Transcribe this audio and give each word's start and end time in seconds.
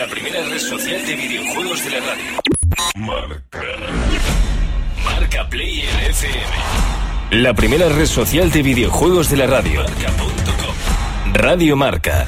la 0.00 0.06
primera 0.06 0.42
red 0.46 0.58
social 0.58 1.04
de 1.04 1.14
videojuegos 1.14 1.84
de 1.84 1.90
la 1.90 2.00
radio. 2.00 2.40
Marca. 2.94 3.62
Marca 5.04 5.48
Player 5.50 6.08
FM. 6.08 7.42
La 7.42 7.52
primera 7.52 7.86
red 7.90 8.06
social 8.06 8.50
de 8.50 8.62
videojuegos 8.62 9.28
de 9.28 9.36
la 9.36 9.46
radio. 9.46 9.82
Marca.com. 9.82 11.34
Radio 11.34 11.76
Marca. 11.76 12.26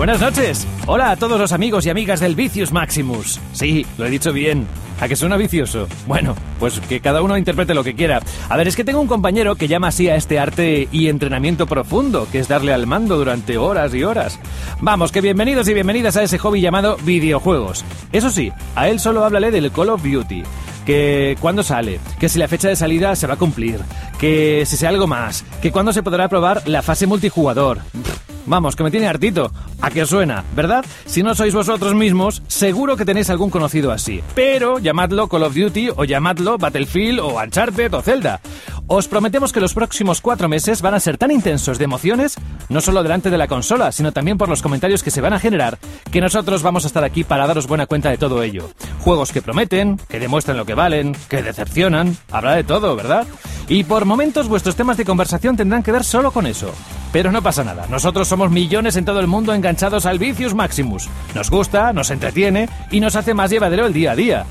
Buenas 0.00 0.18
noches. 0.18 0.66
Hola 0.86 1.10
a 1.10 1.16
todos 1.16 1.38
los 1.38 1.52
amigos 1.52 1.84
y 1.84 1.90
amigas 1.90 2.20
del 2.20 2.34
Vicious 2.34 2.72
Maximus. 2.72 3.38
Sí, 3.52 3.84
lo 3.98 4.06
he 4.06 4.10
dicho 4.10 4.32
bien. 4.32 4.66
¿A 4.98 5.06
que 5.08 5.14
suena 5.14 5.36
vicioso? 5.36 5.88
Bueno, 6.06 6.34
pues 6.58 6.80
que 6.80 7.00
cada 7.00 7.20
uno 7.20 7.36
interprete 7.36 7.74
lo 7.74 7.84
que 7.84 7.94
quiera. 7.94 8.22
A 8.48 8.56
ver, 8.56 8.66
es 8.66 8.76
que 8.76 8.84
tengo 8.84 9.02
un 9.02 9.08
compañero 9.08 9.56
que 9.56 9.68
llama 9.68 9.88
así 9.88 10.08
a 10.08 10.16
este 10.16 10.38
arte 10.38 10.88
y 10.90 11.08
entrenamiento 11.08 11.66
profundo, 11.66 12.26
que 12.32 12.38
es 12.38 12.48
darle 12.48 12.72
al 12.72 12.86
mando 12.86 13.18
durante 13.18 13.58
horas 13.58 13.94
y 13.94 14.02
horas. 14.02 14.40
Vamos, 14.80 15.12
que 15.12 15.20
bienvenidos 15.20 15.68
y 15.68 15.74
bienvenidas 15.74 16.16
a 16.16 16.22
ese 16.22 16.38
hobby 16.38 16.62
llamado 16.62 16.96
videojuegos. 17.04 17.84
Eso 18.10 18.30
sí, 18.30 18.50
a 18.76 18.88
él 18.88 19.00
solo 19.00 19.22
háblale 19.22 19.50
del 19.50 19.70
Call 19.70 19.90
of 19.90 20.02
Duty 20.02 20.42
que 20.86 21.36
cuándo 21.42 21.62
sale, 21.62 22.00
que 22.18 22.30
si 22.30 22.38
la 22.38 22.48
fecha 22.48 22.68
de 22.68 22.74
salida 22.74 23.14
se 23.16 23.26
va 23.26 23.34
a 23.34 23.38
cumplir, 23.38 23.80
que 24.18 24.64
si 24.64 24.78
sea 24.78 24.88
algo 24.88 25.06
más, 25.06 25.44
que 25.60 25.70
cuándo 25.70 25.92
se 25.92 26.02
podrá 26.02 26.26
probar 26.26 26.66
la 26.66 26.80
fase 26.80 27.06
multijugador. 27.06 27.80
Vamos, 28.46 28.76
que 28.76 28.82
me 28.82 28.90
tiene 28.90 29.06
hartito. 29.06 29.50
¿A 29.80 29.90
qué 29.90 30.04
suena? 30.06 30.44
¿Verdad? 30.54 30.84
Si 31.06 31.22
no 31.22 31.34
sois 31.34 31.54
vosotros 31.54 31.94
mismos, 31.94 32.42
seguro 32.48 32.96
que 32.96 33.04
tenéis 33.04 33.30
algún 33.30 33.50
conocido 33.50 33.92
así. 33.92 34.22
Pero 34.34 34.78
llamadlo 34.78 35.28
Call 35.28 35.44
of 35.44 35.54
Duty 35.54 35.90
o 35.96 36.04
llamadlo 36.04 36.58
Battlefield 36.58 37.20
o 37.20 37.40
Uncharted 37.40 37.94
o 37.94 38.02
Zelda. 38.02 38.40
Os 38.92 39.06
prometemos 39.06 39.52
que 39.52 39.60
los 39.60 39.72
próximos 39.72 40.20
cuatro 40.20 40.48
meses 40.48 40.82
van 40.82 40.94
a 40.94 40.98
ser 40.98 41.16
tan 41.16 41.30
intensos 41.30 41.78
de 41.78 41.84
emociones, 41.84 42.34
no 42.68 42.80
solo 42.80 43.04
delante 43.04 43.30
de 43.30 43.38
la 43.38 43.46
consola, 43.46 43.92
sino 43.92 44.10
también 44.10 44.36
por 44.36 44.48
los 44.48 44.62
comentarios 44.62 45.04
que 45.04 45.12
se 45.12 45.20
van 45.20 45.32
a 45.32 45.38
generar, 45.38 45.78
que 46.10 46.20
nosotros 46.20 46.64
vamos 46.64 46.82
a 46.82 46.88
estar 46.88 47.04
aquí 47.04 47.22
para 47.22 47.46
daros 47.46 47.68
buena 47.68 47.86
cuenta 47.86 48.10
de 48.10 48.18
todo 48.18 48.42
ello. 48.42 48.68
Juegos 48.98 49.30
que 49.30 49.42
prometen, 49.42 49.96
que 50.08 50.18
demuestran 50.18 50.56
lo 50.56 50.66
que 50.66 50.74
valen, 50.74 51.16
que 51.28 51.40
decepcionan, 51.40 52.16
habrá 52.32 52.56
de 52.56 52.64
todo, 52.64 52.96
¿verdad? 52.96 53.28
Y 53.68 53.84
por 53.84 54.06
momentos 54.06 54.48
vuestros 54.48 54.74
temas 54.74 54.96
de 54.96 55.04
conversación 55.04 55.56
tendrán 55.56 55.84
que 55.84 55.92
ver 55.92 56.02
solo 56.02 56.32
con 56.32 56.48
eso. 56.48 56.74
Pero 57.12 57.30
no 57.30 57.42
pasa 57.42 57.62
nada, 57.62 57.86
nosotros 57.88 58.26
somos 58.26 58.50
millones 58.50 58.96
en 58.96 59.04
todo 59.04 59.20
el 59.20 59.28
mundo 59.28 59.54
enganchados 59.54 60.04
al 60.04 60.18
Vicious 60.18 60.54
Maximus. 60.54 61.08
Nos 61.36 61.48
gusta, 61.48 61.92
nos 61.92 62.10
entretiene 62.10 62.68
y 62.90 62.98
nos 62.98 63.14
hace 63.14 63.34
más 63.34 63.52
llevadero 63.52 63.86
el 63.86 63.92
día 63.92 64.10
a 64.10 64.16
día. 64.16 64.46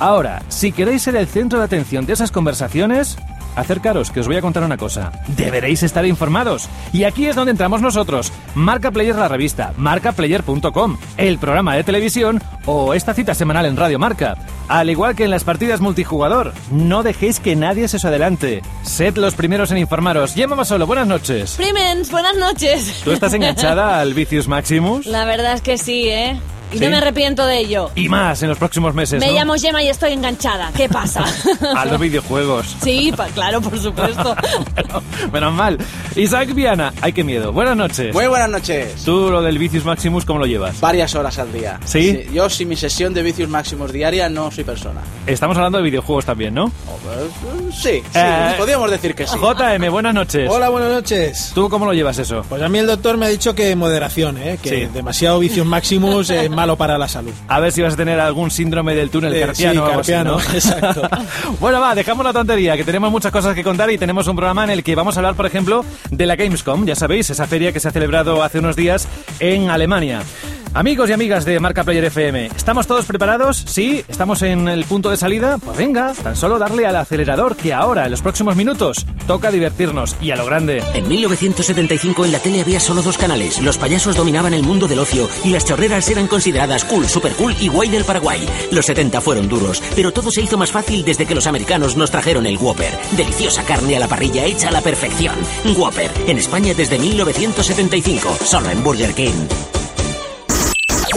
Ahora, 0.00 0.42
si 0.48 0.72
queréis 0.72 1.02
ser 1.02 1.14
el 1.14 1.28
centro 1.28 1.60
de 1.60 1.66
atención 1.66 2.04
de 2.04 2.14
esas 2.14 2.32
conversaciones, 2.32 3.16
acercaros 3.56 4.10
que 4.10 4.20
os 4.20 4.26
voy 4.26 4.36
a 4.36 4.42
contar 4.42 4.62
una 4.62 4.76
cosa. 4.76 5.12
Deberéis 5.28 5.82
estar 5.82 6.06
informados. 6.06 6.68
Y 6.92 7.04
aquí 7.04 7.26
es 7.26 7.36
donde 7.36 7.50
entramos 7.50 7.82
nosotros. 7.82 8.32
Marca 8.54 8.90
Player 8.90 9.16
la 9.16 9.28
revista, 9.28 9.72
marcaplayer.com, 9.76 10.98
el 11.16 11.38
programa 11.38 11.74
de 11.74 11.84
televisión 11.84 12.40
o 12.66 12.94
esta 12.94 13.14
cita 13.14 13.34
semanal 13.34 13.66
en 13.66 13.76
Radio 13.76 13.98
Marca. 13.98 14.36
Al 14.68 14.90
igual 14.90 15.14
que 15.14 15.24
en 15.24 15.30
las 15.30 15.44
partidas 15.44 15.80
multijugador, 15.80 16.52
no 16.70 17.02
dejéis 17.02 17.40
que 17.40 17.56
nadie 17.56 17.88
se 17.88 17.98
os 17.98 18.04
adelante. 18.04 18.62
Sed 18.82 19.16
los 19.16 19.34
primeros 19.34 19.70
en 19.70 19.78
informaros. 19.78 20.34
Llama 20.34 20.64
solo, 20.64 20.86
buenas 20.86 21.06
noches. 21.06 21.54
Primens, 21.56 22.10
buenas 22.10 22.36
noches. 22.36 23.00
¿Tú 23.04 23.12
estás 23.12 23.32
enganchada 23.32 24.00
al 24.00 24.14
Vicious 24.14 24.48
Maximus? 24.48 25.06
La 25.06 25.24
verdad 25.24 25.54
es 25.54 25.62
que 25.62 25.78
sí, 25.78 26.08
¿eh? 26.08 26.38
Y 26.72 26.78
¿Sí? 26.78 26.84
no 26.84 26.90
me 26.90 26.96
arrepiento 26.96 27.46
de 27.46 27.58
ello. 27.58 27.90
Y 27.94 28.08
más 28.08 28.42
en 28.42 28.48
los 28.48 28.58
próximos 28.58 28.92
meses. 28.94 29.20
Me 29.20 29.28
¿no? 29.28 29.34
llamo 29.34 29.54
Gemma 29.54 29.82
y 29.82 29.88
estoy 29.88 30.12
enganchada. 30.12 30.70
¿Qué 30.76 30.88
pasa? 30.88 31.24
A 31.76 31.84
los 31.84 31.98
videojuegos. 32.00 32.76
sí, 32.82 33.12
pa- 33.16 33.26
claro, 33.28 33.60
por 33.60 33.78
supuesto. 33.78 34.34
Bueno, 34.76 35.02
menos 35.32 35.52
mal. 35.54 35.78
Isaac 36.16 36.52
Viana, 36.54 36.92
ay 37.00 37.12
qué 37.12 37.24
miedo. 37.24 37.52
Buenas 37.52 37.76
noches. 37.76 38.12
Muy 38.14 38.26
buenas 38.26 38.48
noches. 38.50 39.02
¿Tú 39.04 39.30
lo 39.30 39.42
del 39.42 39.58
Vicious 39.58 39.84
Maximus 39.84 40.24
cómo 40.24 40.38
lo 40.40 40.46
llevas? 40.46 40.80
Varias 40.80 41.14
horas 41.14 41.38
al 41.38 41.52
día. 41.52 41.78
¿Sí? 41.84 42.26
Yo 42.32 42.48
sin 42.50 42.68
mi 42.68 42.76
sesión 42.76 43.14
de 43.14 43.22
vicios 43.22 43.48
máximos 43.48 43.92
diaria 43.92 44.28
no 44.28 44.50
soy 44.50 44.64
persona. 44.64 45.00
Estamos 45.26 45.56
hablando 45.56 45.78
de 45.78 45.84
videojuegos 45.84 46.24
también, 46.24 46.54
¿no? 46.54 46.66
Eh, 46.66 47.70
Sí, 47.72 47.90
sí, 48.02 48.02
Eh, 48.14 48.54
podríamos 48.58 48.90
decir 48.90 49.14
que 49.14 49.26
sí. 49.26 49.36
JM, 49.38 49.90
buenas 49.90 50.14
noches. 50.14 50.48
Hola, 50.50 50.68
buenas 50.68 50.90
noches. 50.90 51.52
¿Tú 51.54 51.68
cómo 51.68 51.86
lo 51.86 51.92
llevas 51.92 52.18
eso? 52.18 52.44
Pues 52.48 52.62
a 52.62 52.68
mí 52.68 52.78
el 52.78 52.86
doctor 52.86 53.16
me 53.16 53.26
ha 53.26 53.28
dicho 53.28 53.54
que 53.54 53.74
moderación, 53.76 54.38
¿eh? 54.38 54.58
que 54.62 54.68
Sí. 54.70 54.86
demasiado 54.92 55.38
vicios 55.38 55.66
máximos 55.66 56.30
es 56.30 56.50
malo 56.56 56.76
para 56.76 56.98
la 56.98 57.06
salud. 57.06 57.32
A 57.46 57.60
ver 57.60 57.70
si 57.70 57.82
vas 57.82 57.94
a 57.94 57.96
tener 57.96 58.18
algún 58.18 58.50
síndrome 58.50 58.94
del 58.96 59.10
túnel 59.10 59.34
Eh, 59.34 59.40
carpiano 59.40 59.72
sí, 59.72 59.78
así, 59.78 59.94
carpiano, 59.96 60.32
¿no? 60.32 60.40
exacto. 60.54 61.02
bueno, 61.60 61.80
va, 61.80 61.94
dejamos 61.94 62.24
la 62.24 62.32
tontería, 62.32 62.76
que 62.76 62.82
tenemos 62.82 63.12
muchas 63.12 63.30
cosas 63.30 63.54
que 63.54 63.62
contar 63.62 63.90
y 63.90 63.98
tenemos 63.98 64.26
un 64.26 64.34
programa 64.34 64.64
en 64.64 64.70
el 64.70 64.82
que 64.82 64.94
vamos 64.96 65.16
a 65.16 65.20
hablar, 65.20 65.34
por 65.34 65.46
ejemplo, 65.46 65.84
de 66.10 66.26
la 66.26 66.34
Gamescom, 66.34 66.84
ya 66.84 66.96
sabéis, 66.96 67.30
esa 67.30 67.46
feria 67.46 67.72
que 67.72 67.78
se 67.78 67.88
ha 67.88 67.92
celebrado 67.92 68.42
hace 68.42 68.58
unos 68.58 68.74
días 68.74 69.06
en 69.38 69.70
Alemania. 69.70 70.22
Amigos 70.76 71.08
y 71.08 71.14
amigas 71.14 71.46
de 71.46 71.58
Marca 71.58 71.84
Player 71.84 72.04
FM, 72.04 72.50
¿estamos 72.54 72.86
todos 72.86 73.06
preparados? 73.06 73.64
¿Sí? 73.66 74.04
¿Estamos 74.08 74.42
en 74.42 74.68
el 74.68 74.84
punto 74.84 75.08
de 75.08 75.16
salida? 75.16 75.56
Pues 75.56 75.78
venga, 75.78 76.12
tan 76.12 76.36
solo 76.36 76.58
darle 76.58 76.84
al 76.84 76.96
acelerador 76.96 77.56
que 77.56 77.72
ahora, 77.72 78.04
en 78.04 78.10
los 78.10 78.20
próximos 78.20 78.56
minutos, 78.56 79.06
toca 79.26 79.50
divertirnos 79.50 80.16
y 80.20 80.32
a 80.32 80.36
lo 80.36 80.44
grande. 80.44 80.82
En 80.92 81.08
1975 81.08 82.26
en 82.26 82.32
la 82.32 82.40
tele 82.40 82.60
había 82.60 82.78
solo 82.78 83.00
dos 83.00 83.16
canales. 83.16 83.62
Los 83.62 83.78
payasos 83.78 84.16
dominaban 84.16 84.52
el 84.52 84.64
mundo 84.64 84.86
del 84.86 84.98
ocio 84.98 85.30
y 85.44 85.48
las 85.48 85.64
chorreras 85.64 86.10
eran 86.10 86.26
consideradas 86.26 86.84
cool, 86.84 87.08
super 87.08 87.32
cool 87.32 87.56
y 87.58 87.68
guay 87.68 87.88
del 87.88 88.04
Paraguay. 88.04 88.46
Los 88.70 88.84
70 88.84 89.22
fueron 89.22 89.48
duros, 89.48 89.82
pero 89.94 90.12
todo 90.12 90.30
se 90.30 90.42
hizo 90.42 90.58
más 90.58 90.72
fácil 90.72 91.06
desde 91.06 91.24
que 91.24 91.34
los 91.34 91.46
americanos 91.46 91.96
nos 91.96 92.10
trajeron 92.10 92.44
el 92.44 92.58
Whopper. 92.58 92.92
Deliciosa 93.16 93.64
carne 93.64 93.96
a 93.96 94.00
la 94.00 94.08
parrilla 94.08 94.44
hecha 94.44 94.68
a 94.68 94.72
la 94.72 94.82
perfección. 94.82 95.36
Whopper, 95.74 96.10
en 96.26 96.36
España 96.36 96.74
desde 96.76 96.98
1975, 96.98 98.36
solo 98.44 98.68
en 98.68 98.84
Burger 98.84 99.14
King. 99.14 99.46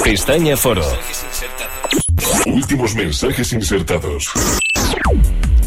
Pestaña 0.10 0.58
Foro. 0.58 0.82
Últimos 2.48 2.96
mensajes 2.96 3.54
insertados. 3.54 4.34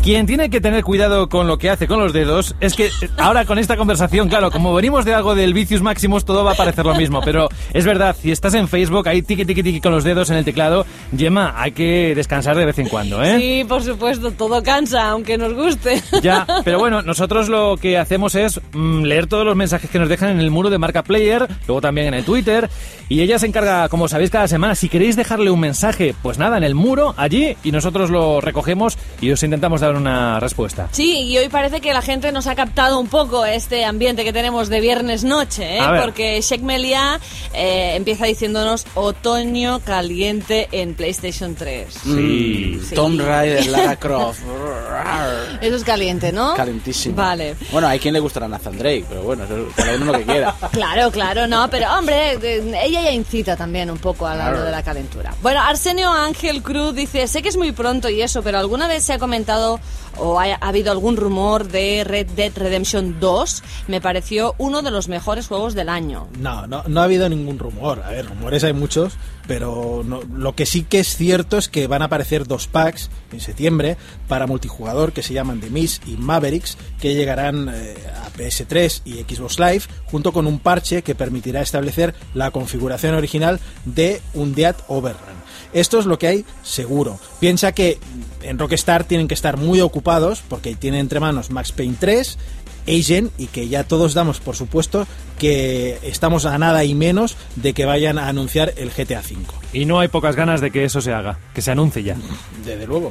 Quien 0.02 0.26
tiene 0.26 0.50
que 0.50 0.60
tener 0.60 0.82
cuidado 0.82 1.28
con 1.28 1.46
lo 1.46 1.58
que 1.58 1.70
hace 1.70 1.86
con 1.86 2.00
los 2.00 2.12
dedos 2.12 2.56
es 2.58 2.74
que 2.74 2.86
eh, 2.86 2.90
ahora 3.18 3.44
con 3.44 3.60
esta 3.60 3.76
conversación, 3.76 4.28
claro, 4.28 4.50
como 4.50 4.74
venimos 4.74 5.04
de 5.04 5.14
algo 5.14 5.36
del 5.36 5.54
Vicious 5.54 5.80
Maximus, 5.80 6.24
todo 6.24 6.42
va 6.42 6.52
a 6.52 6.54
parecer 6.56 6.84
lo 6.84 6.96
mismo. 6.96 7.20
Pero 7.24 7.48
es 7.72 7.84
verdad, 7.84 8.16
si 8.20 8.32
estás 8.32 8.54
en 8.54 8.66
Facebook, 8.66 9.06
ahí 9.06 9.22
tiqui 9.22 9.44
tiqui 9.44 9.62
tiqui 9.62 9.80
con 9.80 9.92
los 9.92 10.02
dedos 10.02 10.28
en 10.30 10.38
el 10.38 10.44
teclado, 10.44 10.84
Gemma, 11.16 11.54
hay 11.56 11.70
que 11.70 12.16
descansar 12.16 12.56
de 12.56 12.66
vez 12.66 12.80
en 12.80 12.88
cuando, 12.88 13.22
¿eh? 13.22 13.38
Sí, 13.38 13.64
por 13.68 13.80
supuesto, 13.84 14.32
todo 14.32 14.60
cansa, 14.64 15.08
aunque 15.08 15.38
nos 15.38 15.54
guste. 15.54 16.02
Ya, 16.20 16.46
pero 16.64 16.78
bueno, 16.80 17.02
nosotros 17.02 17.48
lo 17.48 17.76
que 17.76 17.96
hacemos 17.96 18.34
es 18.34 18.60
mm, 18.72 19.02
leer 19.02 19.28
todos 19.28 19.44
los 19.44 19.56
mensajes 19.56 19.88
que 19.88 19.98
nos 20.00 20.08
dejan 20.08 20.30
en 20.30 20.41
el 20.41 20.50
muro 20.50 20.68
de 20.68 20.78
Marca 20.78 21.02
Player, 21.02 21.48
luego 21.66 21.80
también 21.80 22.08
en 22.08 22.14
el 22.14 22.24
Twitter, 22.24 22.68
y 23.08 23.20
ella 23.20 23.38
se 23.38 23.46
encarga, 23.46 23.88
como 23.88 24.08
sabéis, 24.08 24.30
cada 24.30 24.48
semana. 24.48 24.74
Si 24.74 24.88
queréis 24.88 25.16
dejarle 25.16 25.50
un 25.50 25.60
mensaje, 25.60 26.14
pues 26.22 26.38
nada, 26.38 26.58
en 26.58 26.64
el 26.64 26.74
muro, 26.74 27.14
allí, 27.16 27.56
y 27.62 27.72
nosotros 27.72 28.10
lo 28.10 28.41
recogemos 28.41 28.98
y 29.20 29.30
os 29.30 29.42
intentamos 29.42 29.80
dar 29.80 29.91
una 29.97 30.41
respuesta. 30.41 30.88
Sí, 30.92 31.22
y 31.22 31.38
hoy 31.38 31.48
parece 31.48 31.80
que 31.80 31.92
la 31.92 32.03
gente 32.03 32.32
nos 32.32 32.47
ha 32.47 32.54
captado 32.54 32.98
un 32.98 33.08
poco 33.08 33.44
este 33.44 33.84
ambiente 33.84 34.25
que 34.25 34.32
tenemos 34.32 34.69
de 34.69 34.80
viernes 34.80 35.25
noche, 35.25 35.78
¿eh? 35.78 35.82
Porque 36.00 36.41
Sheikh 36.41 36.62
Melia 36.62 37.20
eh, 37.53 37.94
empieza 37.97 38.26
diciéndonos 38.26 38.86
otoño 38.94 39.80
caliente 39.80 40.69
en 40.72 40.94
PlayStation 40.94 41.54
3. 41.54 41.86
Sí. 42.04 42.80
Sí. 42.88 42.94
Tomb 42.94 43.20
Raider, 43.20 43.66
Lara 43.66 43.97
Croft. 43.97 44.41
Eso 45.60 45.76
es 45.76 45.84
caliente, 45.84 46.32
¿no? 46.32 46.54
Calentísimo. 46.54 47.16
Vale. 47.16 47.56
Bueno, 47.70 47.88
hay 47.88 47.98
quien 47.98 48.14
le 48.14 48.20
gustará 48.20 48.48
Nathan 48.48 48.78
Drake, 48.78 49.04
pero 49.09 49.22
bueno, 49.22 49.44
eso 49.44 49.69
cada 49.76 49.94
uno 49.97 50.06
lo 50.06 50.19
que 50.19 50.24
quiera. 50.24 50.54
Claro, 50.72 51.10
claro, 51.10 51.47
no, 51.47 51.69
pero 51.70 51.86
hombre, 51.98 52.32
eh, 52.42 52.80
ella 52.84 53.03
ya 53.03 53.12
incita 53.12 53.56
también 53.56 53.91
un 53.91 53.98
poco 53.98 54.26
a 54.26 54.50
lo 54.50 54.62
de 54.62 54.70
la 54.70 54.82
calentura. 54.82 55.34
Bueno, 55.42 55.60
Arsenio 55.60 56.10
Ángel 56.10 56.62
Cruz 56.62 56.94
dice, 56.94 57.26
sé 57.26 57.42
que 57.42 57.48
es 57.48 57.56
muy 57.56 57.72
pronto 57.72 58.09
y 58.09 58.22
eso, 58.22 58.42
pero 58.42 58.59
¿alguna 58.59 58.88
vez 58.88 59.04
se 59.04 59.12
ha 59.12 59.19
comentado 59.19 59.78
o 60.18 60.38
ha, 60.38 60.54
ha 60.54 60.68
habido 60.68 60.92
algún 60.92 61.16
rumor 61.16 61.68
de 61.68 62.04
Red 62.04 62.30
Dead 62.30 62.52
Redemption 62.54 63.18
2? 63.20 63.62
Me 63.88 64.00
pareció 64.00 64.54
uno 64.58 64.82
de 64.82 64.90
los 64.90 65.08
mejores 65.08 65.46
juegos 65.46 65.74
del 65.74 65.88
año. 65.88 66.28
No, 66.38 66.66
no, 66.66 66.82
no 66.86 67.00
ha 67.00 67.04
habido 67.04 67.28
ningún 67.28 67.58
rumor. 67.58 68.03
A 68.04 68.10
ver, 68.10 68.26
rumores 68.26 68.64
hay 68.64 68.72
muchos, 68.72 69.14
pero 69.47 70.03
lo 70.03 70.54
que 70.54 70.66
sí 70.66 70.83
que 70.83 71.00
es 71.00 71.16
cierto 71.16 71.59
es 71.59 71.68
que 71.68 71.86
van 71.86 72.03
a 72.03 72.06
aparecer 72.06 72.47
dos 72.47 72.66
packs 72.66 73.10
en 73.33 73.41
septiembre 73.41 73.97
para 74.28 74.47
multijugador 74.47 75.12
que 75.12 75.22
se 75.22 75.34
llaman 75.34 75.60
The 75.60 75.71
Mist 75.71 76.06
y 76.06 76.16
Mavericks, 76.16 76.77
que 77.00 77.15
llegarán 77.15 77.68
eh, 77.72 77.94
a 78.24 78.30
PS3 78.33 79.03
y 79.04 79.34
Xbox 79.34 79.59
Live, 79.59 79.83
junto 80.06 80.33
con 80.33 80.47
un 80.47 80.59
parche 80.59 81.03
que 81.03 81.15
permitirá 81.15 81.60
establecer 81.60 82.15
la 82.34 82.50
configuración 82.50 83.15
original 83.15 83.60
de 83.84 84.21
un 84.34 84.54
Dead 84.54 84.77
Overrun. 84.89 85.42
Esto 85.72 85.98
es 85.98 86.06
lo 86.06 86.18
que 86.18 86.27
hay 86.27 86.44
seguro. 86.62 87.18
Piensa 87.41 87.72
que 87.72 87.98
en 88.42 88.59
Rockstar 88.59 89.04
tienen 89.04 89.27
que 89.27 89.34
estar 89.34 89.56
muy 89.56 89.80
ocupados 89.80 90.42
porque 90.47 90.74
tienen 90.74 91.00
entre 91.00 91.21
manos 91.21 91.50
Max 91.50 91.72
Payne 91.72 91.97
3, 91.98 92.39
Agent 92.86 93.32
y 93.38 93.46
que 93.46 93.68
ya 93.68 93.84
todos 93.84 94.14
damos 94.14 94.40
por 94.40 94.56
supuesto 94.56 95.06
que 95.38 95.98
estamos 96.02 96.46
a 96.46 96.58
nada 96.58 96.84
y 96.84 96.94
menos 96.94 97.36
de 97.56 97.74
que 97.74 97.84
vayan 97.84 98.18
a 98.18 98.28
anunciar 98.28 98.74
el 98.76 98.90
GTA 98.90 99.20
V. 99.20 99.44
Y 99.72 99.86
no 99.86 100.00
hay 100.00 100.08
pocas 100.08 100.36
ganas 100.36 100.60
de 100.60 100.70
que 100.70 100.84
eso 100.84 101.00
se 101.00 101.12
haga, 101.12 101.38
que 101.54 101.62
se 101.62 101.70
anuncie 101.70 102.02
ya. 102.02 102.16
Desde 102.64 102.86
luego. 102.86 103.10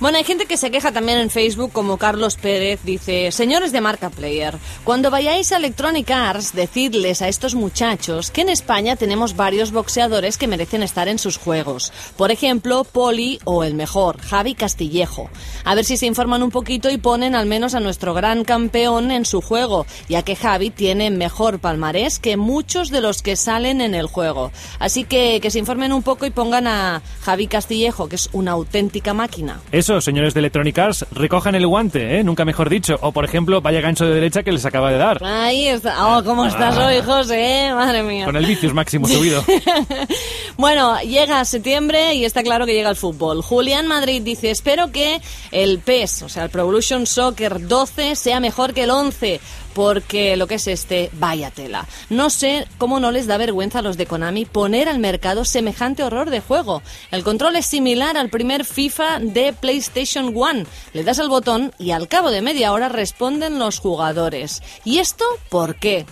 Bueno, 0.00 0.18
hay 0.18 0.24
gente 0.24 0.46
que 0.46 0.56
se 0.56 0.70
queja 0.70 0.92
también 0.92 1.18
en 1.18 1.30
Facebook, 1.30 1.72
como 1.72 1.96
Carlos 1.96 2.36
Pérez, 2.36 2.80
dice, 2.84 3.32
señores 3.32 3.72
de 3.72 3.80
marca 3.80 4.10
Player, 4.10 4.56
cuando 4.84 5.10
vayáis 5.10 5.50
a 5.52 5.56
Electronic 5.56 6.10
Arts, 6.10 6.54
decidles 6.54 7.20
a 7.20 7.28
estos 7.28 7.54
muchachos 7.54 8.30
que 8.30 8.42
en 8.42 8.48
España 8.48 8.96
tenemos 8.96 9.34
varios 9.34 9.72
boxeadores 9.72 10.38
que 10.38 10.46
merecen 10.46 10.82
estar 10.82 11.08
en 11.08 11.18
sus 11.18 11.36
juegos. 11.36 11.92
Por 12.16 12.30
ejemplo, 12.30 12.84
Poli 12.84 13.40
o 13.44 13.64
el 13.64 13.74
mejor, 13.74 14.20
Javi 14.20 14.54
Castillejo. 14.54 15.30
A 15.64 15.74
ver 15.74 15.84
si 15.84 15.96
se 15.96 16.06
informan 16.06 16.42
un 16.42 16.50
poquito 16.50 16.90
y 16.90 16.98
ponen 16.98 17.34
al 17.34 17.46
menos 17.46 17.74
a 17.74 17.80
nuestro 17.80 18.14
gran 18.14 18.44
campeón 18.44 19.10
en 19.10 19.24
su 19.24 19.40
juego, 19.40 19.86
ya 20.08 20.22
que 20.22 20.36
Javi 20.36 20.70
tiene 20.70 21.10
mejor 21.10 21.58
palmarés 21.58 22.18
que 22.18 22.36
muchos 22.36 22.90
de 22.90 23.00
los 23.00 23.22
que 23.22 23.36
salen 23.36 23.80
en 23.80 23.94
el 23.94 24.06
juego. 24.06 24.52
Así 24.78 25.04
que 25.04 25.40
que 25.40 25.50
se 25.50 25.58
informen 25.58 25.92
un 25.92 26.02
poco 26.02 26.26
y 26.26 26.30
pongan 26.30 26.66
a 26.66 27.02
Javi 27.22 27.46
Castillejo, 27.46 28.08
que 28.08 28.16
es 28.16 28.28
una 28.32 28.52
auténtica 28.52 29.14
máquina. 29.14 29.60
Eso, 29.70 30.00
señores 30.00 30.32
de 30.32 30.40
Electronic 30.40 30.78
Arts, 30.78 31.06
recojan 31.12 31.54
el 31.54 31.66
guante, 31.66 32.18
¿eh? 32.18 32.24
Nunca 32.24 32.46
mejor 32.46 32.70
dicho. 32.70 32.98
O, 33.02 33.12
por 33.12 33.26
ejemplo, 33.26 33.60
vaya 33.60 33.82
gancho 33.82 34.06
de 34.06 34.14
derecha 34.14 34.42
que 34.42 34.50
les 34.50 34.64
acaba 34.64 34.90
de 34.90 34.96
dar. 34.96 35.22
Ahí 35.22 35.68
está. 35.68 36.16
Oh, 36.16 36.24
¿cómo 36.24 36.46
estás 36.46 36.76
hoy, 36.78 37.02
José? 37.04 37.70
Madre 37.74 38.02
mía. 38.02 38.24
Con 38.24 38.36
el 38.36 38.46
vicios 38.46 38.72
máximo 38.72 39.06
subido. 39.08 39.44
bueno, 40.56 40.98
llega 41.02 41.44
septiembre 41.44 42.14
y 42.14 42.24
está 42.24 42.42
claro 42.42 42.64
que 42.64 42.72
llega 42.72 42.88
el 42.88 42.96
fútbol. 42.96 43.42
Julián 43.42 43.86
Madrid 43.86 44.22
dice, 44.22 44.50
espero 44.50 44.90
que 44.90 45.20
el 45.50 45.80
PES, 45.80 46.22
o 46.22 46.28
sea, 46.30 46.44
el 46.44 46.50
Pro 46.50 46.62
Evolution 46.62 47.06
Soccer 47.06 47.66
12, 47.68 48.16
sea 48.16 48.40
mejor 48.40 48.72
que 48.72 48.84
el 48.84 48.90
11 48.90 49.40
porque 49.74 50.36
lo 50.36 50.46
que 50.46 50.56
es 50.56 50.66
este, 50.66 51.10
vaya 51.14 51.50
tela. 51.50 51.86
No 52.10 52.30
sé 52.30 52.66
cómo 52.78 53.00
no 53.00 53.10
les 53.10 53.26
da 53.26 53.36
vergüenza 53.36 53.80
a 53.80 53.82
los 53.82 53.96
de 53.96 54.06
Konami 54.06 54.44
poner 54.44 54.88
al 54.88 54.98
mercado 54.98 55.44
semejante 55.44 56.02
horror 56.02 56.30
de 56.30 56.40
juego. 56.40 56.82
El 57.10 57.24
control 57.24 57.56
es 57.56 57.66
similar 57.66 58.16
al 58.16 58.30
primer 58.30 58.64
FIFA 58.64 59.20
de 59.20 59.52
PlayStation 59.52 60.32
1. 60.34 60.64
Le 60.92 61.04
das 61.04 61.18
al 61.18 61.28
botón 61.28 61.72
y 61.78 61.92
al 61.92 62.08
cabo 62.08 62.30
de 62.30 62.42
media 62.42 62.72
hora 62.72 62.88
responden 62.88 63.58
los 63.58 63.78
jugadores. 63.78 64.62
¿Y 64.84 64.98
esto 64.98 65.24
por 65.48 65.76
qué? 65.76 66.06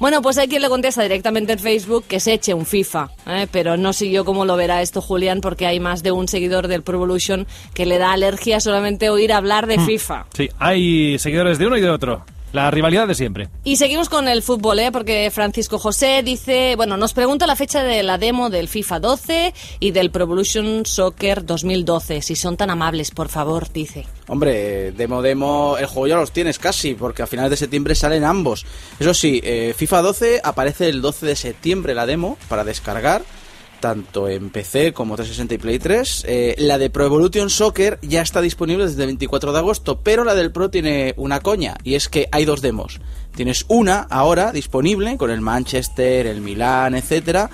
Bueno, 0.00 0.22
pues 0.22 0.38
hay 0.38 0.48
quien 0.48 0.62
le 0.62 0.70
contesta 0.70 1.02
directamente 1.02 1.52
en 1.52 1.58
Facebook 1.58 2.06
que 2.08 2.20
se 2.20 2.32
eche 2.32 2.54
un 2.54 2.64
FIFA, 2.64 3.10
¿eh? 3.26 3.46
pero 3.52 3.76
no 3.76 3.92
sé 3.92 4.10
yo 4.10 4.24
cómo 4.24 4.46
lo 4.46 4.56
verá 4.56 4.80
esto 4.80 5.02
Julián, 5.02 5.42
porque 5.42 5.66
hay 5.66 5.78
más 5.78 6.02
de 6.02 6.10
un 6.10 6.26
seguidor 6.26 6.68
del 6.68 6.82
Pro 6.82 6.96
Evolution 6.96 7.46
que 7.74 7.84
le 7.84 7.98
da 7.98 8.12
alergia 8.12 8.60
solamente 8.60 9.10
oír 9.10 9.30
hablar 9.30 9.66
de 9.66 9.78
FIFA. 9.78 10.24
Sí, 10.32 10.48
hay 10.58 11.18
seguidores 11.18 11.58
de 11.58 11.66
uno 11.66 11.76
y 11.76 11.82
de 11.82 11.90
otro. 11.90 12.24
La 12.52 12.70
rivalidad 12.70 13.06
de 13.06 13.14
siempre. 13.14 13.48
Y 13.62 13.76
seguimos 13.76 14.08
con 14.08 14.26
el 14.26 14.42
fútbol, 14.42 14.80
¿eh? 14.80 14.90
porque 14.90 15.30
Francisco 15.32 15.78
José 15.78 16.22
dice, 16.24 16.74
bueno, 16.76 16.96
nos 16.96 17.12
pregunta 17.12 17.46
la 17.46 17.54
fecha 17.54 17.84
de 17.84 18.02
la 18.02 18.18
demo 18.18 18.50
del 18.50 18.66
FIFA 18.66 18.98
12 18.98 19.54
y 19.78 19.90
del 19.92 20.10
Pro 20.10 20.24
Evolution 20.24 20.84
Soccer 20.84 21.44
2012. 21.44 22.22
Si 22.22 22.34
son 22.34 22.56
tan 22.56 22.70
amables, 22.70 23.12
por 23.12 23.28
favor, 23.28 23.72
dice. 23.72 24.06
Hombre, 24.26 24.92
demo, 24.92 25.22
demo, 25.22 25.76
el 25.78 25.86
juego 25.86 26.08
ya 26.08 26.16
los 26.16 26.32
tienes 26.32 26.58
casi, 26.58 26.94
porque 26.94 27.22
a 27.22 27.28
finales 27.28 27.50
de 27.50 27.56
septiembre 27.56 27.94
salen 27.94 28.24
ambos. 28.24 28.66
Eso 28.98 29.14
sí, 29.14 29.40
eh, 29.44 29.72
FIFA 29.76 30.02
12 30.02 30.40
aparece 30.42 30.88
el 30.88 31.02
12 31.02 31.26
de 31.26 31.36
septiembre 31.36 31.94
la 31.94 32.06
demo 32.06 32.36
para 32.48 32.64
descargar 32.64 33.22
tanto 33.80 34.28
en 34.28 34.50
PC 34.50 34.92
como 34.92 35.16
360 35.16 35.54
y 35.54 35.58
Play 35.58 35.78
3. 35.78 36.24
Eh, 36.28 36.54
la 36.58 36.78
de 36.78 36.90
Pro 36.90 37.06
Evolution 37.06 37.50
Soccer 37.50 37.98
ya 38.02 38.22
está 38.22 38.40
disponible 38.40 38.86
desde 38.86 39.02
el 39.02 39.08
24 39.08 39.52
de 39.52 39.58
agosto, 39.58 40.00
pero 40.00 40.24
la 40.24 40.34
del 40.34 40.52
Pro 40.52 40.70
tiene 40.70 41.14
una 41.16 41.40
coña, 41.40 41.76
y 41.82 41.94
es 41.94 42.08
que 42.08 42.28
hay 42.30 42.44
dos 42.44 42.60
demos. 42.60 43.00
Tienes 43.34 43.64
una 43.68 44.06
ahora 44.10 44.52
disponible 44.52 45.16
con 45.16 45.30
el 45.30 45.40
Manchester, 45.40 46.26
el 46.26 46.40
Milan, 46.40 46.94
etcétera, 46.94 47.50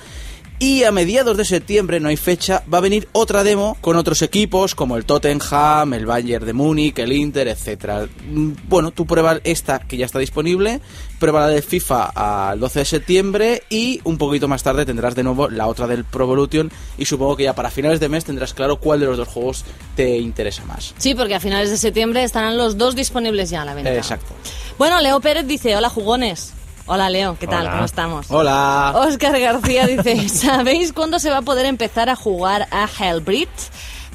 y 0.59 0.85
a 0.85 0.93
mediados 0.93 1.37
de 1.37 1.45
septiembre, 1.45 2.01
no 2.01 2.09
hay 2.09 2.17
fecha, 2.17 2.63
va 2.73 2.79
a 2.79 2.81
venir 2.81 3.09
otra 3.13 3.45
demo 3.45 3.77
con 3.81 3.97
otros 3.97 4.23
equipos 4.23 4.75
como 4.75 4.97
el 4.97 5.05
Tottenham, 5.05 5.93
el 5.93 6.07
Bayern 6.07 6.47
de 6.47 6.53
Múnich, 6.53 6.99
el 6.99 7.13
Inter, 7.13 7.49
etcétera. 7.49 8.09
Mm, 8.31 8.53
bueno, 8.69 8.91
tú 8.91 9.07
pruebas 9.07 9.41
esta 9.45 9.81
que 9.81 9.97
ya 9.97 10.07
está 10.07 10.19
disponible, 10.19 10.81
prueba 11.19 11.41
la 11.41 11.49
de 11.49 11.61
FIFA 11.63 12.51
al 12.51 12.61
12 12.61 12.79
de 12.79 12.85
septiembre 12.85 13.63
y 13.69 14.01
un 14.05 14.17
poquito 14.17 14.49
más 14.49 14.63
tarde 14.63 14.87
tendrás 14.87 15.15
de 15.15 15.23
nuevo 15.23 15.49
la 15.49 15.67
otra 15.67 15.87
del 15.87 16.05
Pro 16.05 16.25
Evolution 16.25 16.71
y 16.97 17.05
supongo 17.05 17.37
que 17.37 17.45
ya 17.45 17.55
para 17.55 17.71
finales 17.71 18.01
de 18.01 18.09
mes 18.09 18.25
tendrás 18.25 18.55
claro 18.55 18.77
cuál 18.77 19.01
de 19.01 19.07
los 19.07 19.19
dos 19.19 19.29
juegos 19.29 19.65
te 19.95 20.17
interesa 20.17 20.65
más. 20.65 20.95
Sí, 20.97 21.15
porque 21.15 21.35
a 21.35 21.41
finales 21.41 21.71
de 21.71 21.77
septiembre 21.77 22.23
estarán 22.23 22.57
los 22.57 22.79
dos 22.79 22.97
disponibles 22.97 23.51
ya 23.51 23.63
a 23.63 23.65
la 23.67 23.75
venta. 23.75 23.95
Exacto. 23.95 24.35
Bueno, 24.79 25.01
Leo 25.01 25.21
Pérez 25.21 25.47
dice, 25.47 25.77
hola 25.77 25.91
jugones. 25.91 26.56
Hola 26.89 27.11
Leo, 27.11 27.37
¿qué 27.37 27.49
tal? 27.49 27.63
Hola. 27.63 27.71
¿Cómo 27.73 27.85
estamos? 27.85 28.27
Hola. 28.31 28.93
Oscar 28.95 29.39
García 29.41 29.87
dice, 29.89 30.29
¿sabéis 30.29 30.93
cuándo 30.93 31.19
se 31.19 31.31
va 31.31 31.39
a 31.39 31.43
poder 31.43 31.67
empezar 31.67 32.09
a 32.09 32.15
jugar 32.15 32.69
a 32.71 32.87
Hellbreed? 32.87 33.49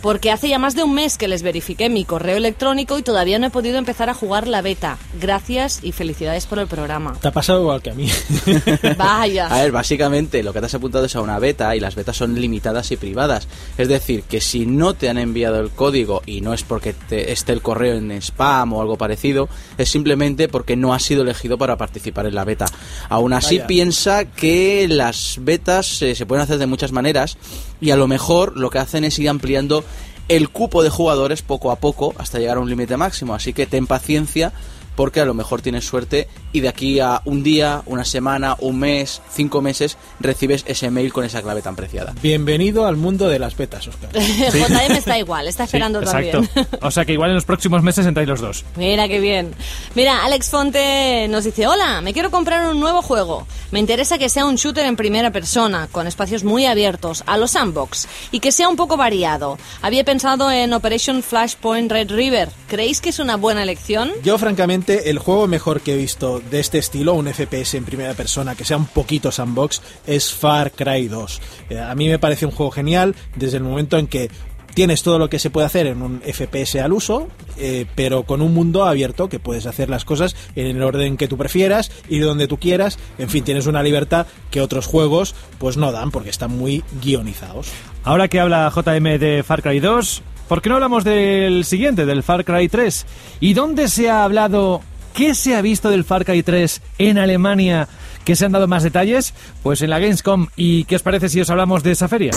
Porque 0.01 0.31
hace 0.31 0.49
ya 0.49 0.57
más 0.57 0.75
de 0.75 0.83
un 0.83 0.93
mes 0.93 1.17
que 1.17 1.27
les 1.27 1.43
verifiqué 1.43 1.89
mi 1.89 2.05
correo 2.05 2.37
electrónico 2.37 2.97
y 2.97 3.03
todavía 3.03 3.39
no 3.39 3.47
he 3.47 3.49
podido 3.49 3.77
empezar 3.77 4.09
a 4.09 4.13
jugar 4.13 4.47
la 4.47 4.61
beta. 4.61 4.97
Gracias 5.19 5.79
y 5.83 5.91
felicidades 5.91 6.45
por 6.45 6.59
el 6.59 6.67
programa. 6.67 7.17
Te 7.21 7.27
ha 7.27 7.31
pasado 7.31 7.61
igual 7.61 7.81
que 7.81 7.91
a 7.91 7.93
mí. 7.93 8.09
Vaya. 8.97 9.47
A 9.47 9.61
ver, 9.61 9.71
básicamente 9.71 10.43
lo 10.43 10.53
que 10.53 10.59
te 10.59 10.65
has 10.65 10.73
apuntado 10.73 11.05
es 11.05 11.15
a 11.15 11.21
una 11.21 11.39
beta 11.39 11.75
y 11.75 11.79
las 11.79 11.95
betas 11.95 12.17
son 12.17 12.39
limitadas 12.39 12.91
y 12.91 12.97
privadas. 12.97 13.47
Es 13.77 13.87
decir, 13.87 14.23
que 14.23 14.41
si 14.41 14.65
no 14.65 14.93
te 14.93 15.09
han 15.09 15.17
enviado 15.17 15.59
el 15.59 15.69
código 15.69 16.21
y 16.25 16.41
no 16.41 16.53
es 16.53 16.63
porque 16.63 16.93
te 16.93 17.31
esté 17.31 17.53
el 17.53 17.61
correo 17.61 17.95
en 17.95 18.11
spam 18.11 18.73
o 18.73 18.81
algo 18.81 18.97
parecido, 18.97 19.49
es 19.77 19.89
simplemente 19.89 20.47
porque 20.47 20.75
no 20.75 20.93
has 20.93 21.03
sido 21.03 21.21
elegido 21.21 21.57
para 21.57 21.77
participar 21.77 22.25
en 22.25 22.35
la 22.35 22.43
beta. 22.43 22.65
Aún 23.09 23.33
así, 23.33 23.57
Vaya. 23.57 23.67
piensa 23.67 24.25
que 24.25 24.87
las 24.87 25.37
betas 25.41 26.01
eh, 26.01 26.15
se 26.15 26.25
pueden 26.25 26.43
hacer 26.43 26.57
de 26.57 26.65
muchas 26.65 26.91
maneras 26.91 27.37
y 27.81 27.89
a 27.89 27.97
lo 27.97 28.07
mejor 28.07 28.57
lo 28.57 28.69
que 28.69 28.79
hacen 28.79 29.03
es 29.03 29.19
ir 29.19 29.27
ampliando 29.27 29.83
el 30.27 30.49
cupo 30.49 30.83
de 30.83 30.89
jugadores 30.89 31.41
poco 31.41 31.71
a 31.71 31.75
poco 31.75 32.13
hasta 32.17 32.39
llegar 32.39 32.57
a 32.57 32.61
un 32.61 32.69
límite 32.69 32.95
máximo. 32.95 33.33
Así 33.33 33.51
que 33.51 33.65
ten 33.65 33.87
paciencia 33.87 34.53
porque 34.95 35.19
a 35.21 35.25
lo 35.25 35.33
mejor 35.33 35.61
tienes 35.61 35.85
suerte 35.85 36.27
y 36.53 36.59
de 36.59 36.69
aquí 36.69 36.99
a 36.99 37.21
un 37.25 37.43
día, 37.43 37.81
una 37.85 38.03
semana, 38.05 38.55
un 38.59 38.79
mes, 38.79 39.21
cinco 39.31 39.61
meses 39.61 39.97
recibes 40.19 40.63
ese 40.67 40.91
mail 40.91 41.13
con 41.13 41.23
esa 41.25 41.41
clave 41.41 41.61
tan 41.61 41.75
preciada. 41.75 42.13
Bienvenido 42.21 42.85
al 42.85 42.97
mundo 42.97 43.29
de 43.29 43.39
las 43.39 43.55
betas, 43.55 43.87
Oscar. 43.87 44.11
JM 44.13 44.91
está 44.95 45.17
igual, 45.17 45.47
está 45.47 45.63
esperando 45.63 45.99
Sí, 46.01 46.05
también. 46.05 46.35
exacto. 46.43 46.77
O 46.87 46.91
sea 46.91 47.05
que 47.05 47.13
igual 47.13 47.29
en 47.29 47.35
los 47.35 47.45
próximos 47.45 47.81
meses 47.83 48.05
entráis 48.05 48.27
los 48.27 48.41
dos. 48.41 48.65
Mira 48.75 49.07
qué 49.07 49.19
bien. 49.19 49.53
Mira, 49.95 50.23
Alex 50.25 50.49
Fonte 50.49 51.27
nos 51.29 51.43
dice, 51.45 51.67
hola, 51.67 52.01
me 52.01 52.13
quiero 52.13 52.31
comprar 52.31 52.67
un 52.69 52.79
nuevo 52.79 53.01
juego. 53.01 53.47
Me 53.71 53.79
interesa 53.79 54.17
que 54.17 54.29
sea 54.29 54.45
un 54.45 54.55
shooter 54.55 54.85
en 54.85 54.95
primera 54.95 55.31
persona, 55.31 55.87
con 55.91 56.07
espacios 56.07 56.43
muy 56.43 56.65
abiertos, 56.65 57.23
a 57.27 57.37
los 57.37 57.51
sandbox, 57.51 58.07
y 58.31 58.39
que 58.39 58.51
sea 58.51 58.67
un 58.67 58.75
poco 58.75 58.97
variado. 58.97 59.57
Había 59.81 60.03
pensado 60.03 60.51
en 60.51 60.73
Operation 60.73 61.23
Flashpoint 61.23 61.91
Red 61.91 62.11
River. 62.11 62.49
¿Creéis 62.67 62.99
que 63.01 63.09
es 63.09 63.19
una 63.19 63.37
buena 63.37 63.63
elección? 63.63 64.11
Yo, 64.23 64.37
francamente, 64.37 64.80
el 64.89 65.19
juego 65.19 65.47
mejor 65.47 65.81
que 65.81 65.93
he 65.93 65.97
visto 65.97 66.41
de 66.51 66.59
este 66.59 66.77
estilo, 66.77 67.13
un 67.13 67.27
FPS 67.27 67.75
en 67.75 67.85
primera 67.85 68.13
persona, 68.13 68.55
que 68.55 68.65
sea 68.65 68.77
un 68.77 68.85
poquito 68.85 69.31
sandbox, 69.31 69.81
es 70.07 70.33
Far 70.33 70.71
Cry 70.71 71.07
2. 71.07 71.41
Eh, 71.69 71.79
a 71.79 71.93
mí 71.95 72.07
me 72.07 72.19
parece 72.19 72.45
un 72.45 72.51
juego 72.51 72.71
genial 72.71 73.15
desde 73.35 73.57
el 73.57 73.63
momento 73.63 73.97
en 73.97 74.07
que 74.07 74.29
tienes 74.73 75.03
todo 75.03 75.19
lo 75.19 75.29
que 75.29 75.39
se 75.39 75.49
puede 75.49 75.67
hacer 75.67 75.87
en 75.87 76.01
un 76.01 76.21
FPS 76.21 76.79
al 76.81 76.93
uso, 76.93 77.27
eh, 77.57 77.85
pero 77.95 78.23
con 78.23 78.41
un 78.41 78.53
mundo 78.53 78.85
abierto 78.85 79.29
que 79.29 79.39
puedes 79.39 79.65
hacer 79.65 79.89
las 79.89 80.05
cosas 80.05 80.35
en 80.55 80.67
el 80.67 80.81
orden 80.83 81.17
que 81.17 81.27
tú 81.27 81.37
prefieras, 81.37 81.91
ir 82.09 82.23
donde 82.23 82.47
tú 82.47 82.57
quieras, 82.57 82.97
en 83.17 83.29
fin, 83.29 83.43
tienes 83.43 83.67
una 83.67 83.83
libertad 83.83 84.27
que 84.49 84.61
otros 84.61 84.87
juegos 84.87 85.35
pues 85.59 85.77
no 85.77 85.91
dan 85.91 86.11
porque 86.11 86.29
están 86.29 86.57
muy 86.57 86.83
guionizados. 87.01 87.69
Ahora 88.03 88.27
que 88.27 88.39
habla 88.39 88.71
JM 88.73 89.19
de 89.19 89.43
Far 89.45 89.61
Cry 89.61 89.79
2, 89.79 90.23
¿por 90.51 90.61
qué 90.61 90.67
no 90.67 90.75
hablamos 90.75 91.05
del 91.05 91.63
siguiente, 91.63 92.05
del 92.05 92.23
Far 92.23 92.43
Cry 92.43 92.67
3? 92.67 93.05
¿Y 93.39 93.53
dónde 93.53 93.87
se 93.87 94.09
ha 94.09 94.25
hablado, 94.25 94.81
qué 95.13 95.33
se 95.33 95.55
ha 95.55 95.61
visto 95.61 95.89
del 95.89 96.03
Far 96.03 96.25
Cry 96.25 96.43
3 96.43 96.81
en 96.97 97.19
Alemania? 97.19 97.87
¿Que 98.25 98.35
se 98.35 98.43
han 98.43 98.51
dado 98.51 98.67
más 98.67 98.83
detalles? 98.83 99.33
Pues 99.63 99.81
en 99.81 99.89
la 99.89 99.99
Gamescom. 99.99 100.47
¿Y 100.57 100.83
qué 100.83 100.97
os 100.97 101.03
parece 101.03 101.29
si 101.29 101.39
os 101.39 101.49
hablamos 101.49 101.83
de 101.83 101.91
esa 101.91 102.09
feria? 102.09 102.33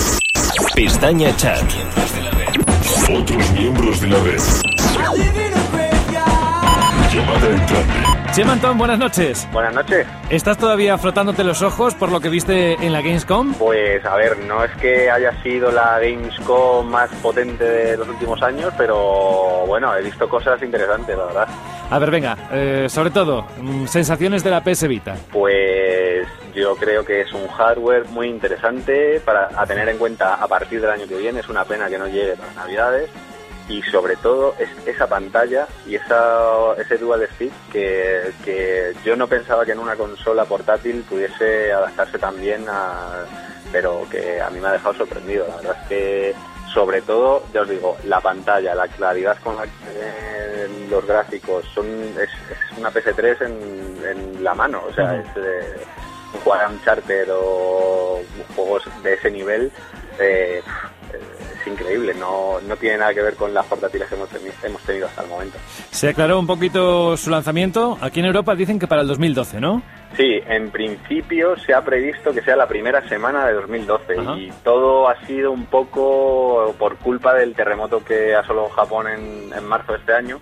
Pestaña 0.76 1.34
Chat. 1.36 1.64
Otros 3.12 3.50
miembros 3.50 4.00
de 4.00 4.06
la 4.06 4.18
red. 4.20 4.40
Llamada 7.12 7.48
entrante. 7.50 8.03
Chema 8.34 8.54
Antón, 8.54 8.76
buenas 8.76 8.98
noches. 8.98 9.48
Buenas 9.52 9.72
noches. 9.72 10.08
¿Estás 10.28 10.58
todavía 10.58 10.98
frotándote 10.98 11.44
los 11.44 11.62
ojos 11.62 11.94
por 11.94 12.10
lo 12.10 12.20
que 12.20 12.28
viste 12.28 12.72
en 12.84 12.92
la 12.92 13.00
Gamescom? 13.00 13.54
Pues 13.54 14.04
a 14.04 14.16
ver, 14.16 14.36
no 14.38 14.64
es 14.64 14.72
que 14.72 15.08
haya 15.08 15.40
sido 15.44 15.70
la 15.70 16.00
Gamescom 16.00 16.84
más 16.84 17.10
potente 17.22 17.62
de 17.62 17.96
los 17.96 18.08
últimos 18.08 18.42
años, 18.42 18.74
pero 18.76 19.64
bueno, 19.68 19.96
he 19.96 20.02
visto 20.02 20.28
cosas 20.28 20.60
interesantes, 20.64 21.16
la 21.16 21.26
verdad. 21.26 21.48
A 21.88 21.98
ver, 22.00 22.10
venga, 22.10 22.36
eh, 22.50 22.86
sobre 22.88 23.10
todo, 23.10 23.46
mm, 23.56 23.86
sensaciones 23.86 24.42
de 24.42 24.50
la 24.50 24.64
PS 24.64 24.88
Vita. 24.88 25.14
Pues 25.30 26.26
yo 26.56 26.74
creo 26.74 27.04
que 27.04 27.20
es 27.20 27.32
un 27.32 27.46
hardware 27.46 28.06
muy 28.08 28.26
interesante 28.26 29.20
para 29.24 29.48
a 29.56 29.64
tener 29.64 29.88
en 29.88 29.98
cuenta 29.98 30.34
a 30.34 30.48
partir 30.48 30.80
del 30.80 30.90
año 30.90 31.06
que 31.06 31.18
viene. 31.18 31.38
Es 31.38 31.48
una 31.48 31.64
pena 31.64 31.88
que 31.88 31.98
no 31.98 32.08
llegue 32.08 32.34
para 32.34 32.52
Navidades. 32.54 33.10
Y 33.68 33.82
sobre 33.82 34.16
todo 34.16 34.54
es 34.58 34.68
esa 34.86 35.06
pantalla 35.06 35.66
y 35.86 35.94
esa, 35.94 36.74
ese 36.76 36.98
dual 36.98 37.26
stick 37.34 37.52
que, 37.72 38.30
que 38.44 38.92
yo 39.04 39.16
no 39.16 39.26
pensaba 39.26 39.64
que 39.64 39.72
en 39.72 39.78
una 39.78 39.96
consola 39.96 40.44
portátil 40.44 41.02
pudiese 41.08 41.72
adaptarse 41.72 42.18
tan 42.18 42.38
bien 42.38 42.66
a, 42.68 43.24
pero 43.72 44.06
que 44.10 44.40
a 44.40 44.50
mí 44.50 44.60
me 44.60 44.68
ha 44.68 44.72
dejado 44.72 44.94
sorprendido. 44.94 45.46
La 45.48 45.56
verdad 45.56 45.76
es 45.82 45.88
que 45.88 46.34
sobre 46.74 47.00
todo, 47.02 47.44
ya 47.54 47.62
os 47.62 47.68
digo, 47.68 47.96
la 48.04 48.20
pantalla, 48.20 48.74
la 48.74 48.88
claridad 48.88 49.38
con 49.42 49.56
la 49.56 49.62
que 49.62 49.70
eh, 49.96 50.86
los 50.90 51.06
gráficos 51.06 51.64
son 51.72 51.86
es, 51.86 52.28
es 52.50 52.78
una 52.78 52.90
PS3 52.90 53.46
en, 53.46 54.04
en 54.04 54.44
la 54.44 54.54
mano, 54.54 54.82
o 54.88 54.92
sea, 54.92 55.16
es 55.16 55.26
eh, 55.36 55.84
jugar 56.42 56.64
a 56.64 56.68
Uncharted 56.68 57.28
o 57.32 58.20
juegos 58.56 58.82
de 59.02 59.14
ese 59.14 59.30
nivel 59.30 59.70
eh, 60.18 60.62
es 61.64 61.72
increíble, 61.72 62.14
no, 62.14 62.60
no 62.60 62.76
tiene 62.76 62.98
nada 62.98 63.14
que 63.14 63.22
ver 63.22 63.34
con 63.34 63.52
las 63.54 63.64
portátiles 63.66 64.08
que 64.08 64.14
hemos, 64.14 64.28
hemos 64.62 64.82
tenido 64.82 65.06
hasta 65.06 65.22
el 65.22 65.28
momento. 65.28 65.58
Se 65.90 66.08
aclaró 66.08 66.38
un 66.38 66.46
poquito 66.46 67.16
su 67.16 67.30
lanzamiento. 67.30 67.98
Aquí 68.00 68.20
en 68.20 68.26
Europa 68.26 68.54
dicen 68.54 68.78
que 68.78 68.86
para 68.86 69.02
el 69.02 69.08
2012, 69.08 69.60
¿no? 69.60 69.82
Sí, 70.16 70.40
en 70.46 70.70
principio 70.70 71.56
se 71.58 71.74
ha 71.74 71.82
previsto 71.82 72.32
que 72.32 72.42
sea 72.42 72.56
la 72.56 72.68
primera 72.68 73.06
semana 73.08 73.46
de 73.46 73.54
2012 73.54 74.18
Ajá. 74.20 74.36
y 74.36 74.52
todo 74.62 75.08
ha 75.08 75.16
sido 75.26 75.50
un 75.50 75.66
poco 75.66 76.74
por 76.78 76.96
culpa 76.98 77.34
del 77.34 77.54
terremoto 77.54 78.04
que 78.04 78.34
asoló 78.34 78.68
Japón 78.68 79.08
en, 79.08 79.52
en 79.52 79.64
marzo 79.66 79.92
de 79.92 79.98
este 79.98 80.12
año. 80.14 80.40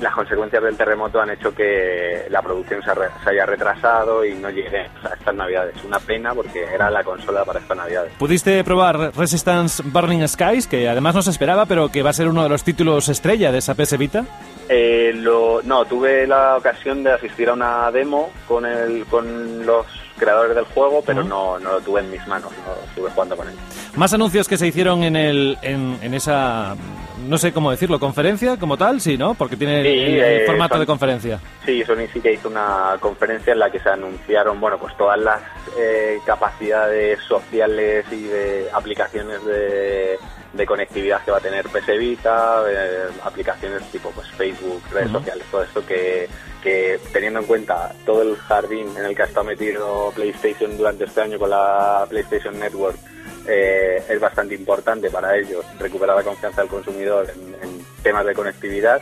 Las 0.00 0.14
consecuencias 0.14 0.62
del 0.62 0.76
terremoto 0.76 1.20
han 1.20 1.30
hecho 1.30 1.54
que 1.54 2.26
la 2.28 2.42
producción 2.42 2.82
se, 2.82 2.92
re- 2.94 3.08
se 3.24 3.30
haya 3.30 3.46
retrasado 3.46 4.24
y 4.24 4.34
no 4.34 4.50
llegue 4.50 4.80
a 4.80 5.14
estas 5.14 5.34
navidades. 5.34 5.82
Una 5.84 5.98
pena 5.98 6.34
porque 6.34 6.64
era 6.64 6.90
la 6.90 7.02
consola 7.02 7.44
para 7.44 7.60
estas 7.60 7.76
navidades. 7.78 8.12
Pudiste 8.18 8.62
probar 8.64 9.16
Resistance 9.16 9.82
Burning 9.86 10.28
Skies, 10.28 10.66
que 10.66 10.86
además 10.88 11.14
no 11.14 11.22
se 11.22 11.30
esperaba, 11.30 11.64
pero 11.64 11.90
que 11.90 12.02
va 12.02 12.10
a 12.10 12.12
ser 12.12 12.28
uno 12.28 12.42
de 12.42 12.50
los 12.50 12.62
títulos 12.64 13.08
estrella 13.08 13.50
de 13.50 13.58
esa 13.58 13.74
PS 13.74 13.96
Vita. 13.96 14.24
Eh, 14.68 15.12
lo, 15.14 15.62
no, 15.62 15.84
tuve 15.84 16.26
la 16.26 16.56
ocasión 16.56 17.04
de 17.04 17.12
asistir 17.12 17.48
a 17.48 17.52
una 17.52 17.88
demo 17.92 18.30
con, 18.48 18.66
el, 18.66 19.05
con 19.10 19.66
los 19.66 19.86
creadores 20.18 20.54
del 20.54 20.64
juego, 20.66 21.02
pero 21.04 21.22
no, 21.22 21.58
no 21.58 21.72
lo 21.72 21.80
tuve 21.80 22.00
en 22.00 22.10
mis 22.10 22.26
manos, 22.26 22.50
no 22.66 22.88
estuve 22.88 23.10
jugando 23.10 23.36
con 23.36 23.48
él. 23.48 23.54
Más 23.94 24.12
anuncios 24.12 24.48
que 24.48 24.56
se 24.56 24.66
hicieron 24.66 25.02
en, 25.02 25.16
el, 25.16 25.58
en, 25.62 25.98
en 26.02 26.14
esa, 26.14 26.76
no 27.18 27.38
sé 27.38 27.52
cómo 27.52 27.70
decirlo, 27.70 27.98
conferencia 27.98 28.56
como 28.56 28.76
tal, 28.76 29.00
sí, 29.00 29.16
¿no? 29.16 29.34
Porque 29.34 29.56
tiene 29.56 29.80
el, 29.80 29.86
Sí, 29.86 30.18
el 30.18 30.40
eh, 30.42 30.46
formato 30.46 30.78
de 30.78 30.86
conferencia. 30.86 31.40
Sí, 31.64 31.82
Sony 31.84 32.06
sí 32.12 32.20
que 32.20 32.32
hizo 32.32 32.48
una 32.48 32.96
conferencia 33.00 33.52
en 33.52 33.58
la 33.58 33.70
que 33.70 33.80
se 33.80 33.88
anunciaron, 33.88 34.60
bueno, 34.60 34.78
pues 34.78 34.96
todas 34.96 35.18
las 35.18 35.40
eh, 35.78 36.18
capacidades 36.24 37.20
sociales 37.20 38.04
y 38.12 38.24
de 38.24 38.68
aplicaciones 38.72 39.44
de, 39.44 40.18
de 40.52 40.66
conectividad 40.66 41.22
que 41.24 41.30
va 41.30 41.38
a 41.38 41.40
tener 41.40 41.66
PS 41.66 41.98
Vita, 41.98 42.62
eh, 42.68 43.08
aplicaciones 43.24 43.82
tipo 43.90 44.10
pues 44.10 44.28
Facebook, 44.30 44.82
redes 44.92 45.10
sociales, 45.10 45.44
todo 45.50 45.62
esto 45.62 45.86
que, 45.86 46.28
que 46.62 46.98
teniendo 47.12 47.40
en 47.40 47.46
cuenta 47.46 47.92
todo 48.04 48.22
el 48.22 48.36
jardín 48.36 48.88
en 48.96 49.04
el 49.04 49.14
que 49.14 49.22
ha 49.22 49.26
estado 49.26 49.46
metido 49.46 50.12
PlayStation 50.14 50.76
durante 50.76 51.04
este 51.04 51.20
año 51.20 51.38
con 51.38 51.50
la 51.50 52.06
PlayStation 52.08 52.58
Network, 52.58 52.98
eh, 53.48 54.02
es 54.08 54.20
bastante 54.20 54.54
importante 54.54 55.10
para 55.10 55.36
ellos 55.36 55.64
recuperar 55.78 56.16
la 56.16 56.22
confianza 56.22 56.60
del 56.62 56.70
consumidor 56.70 57.26
en, 57.30 57.54
en 57.62 57.84
temas 58.02 58.24
de 58.26 58.34
conectividad, 58.34 59.00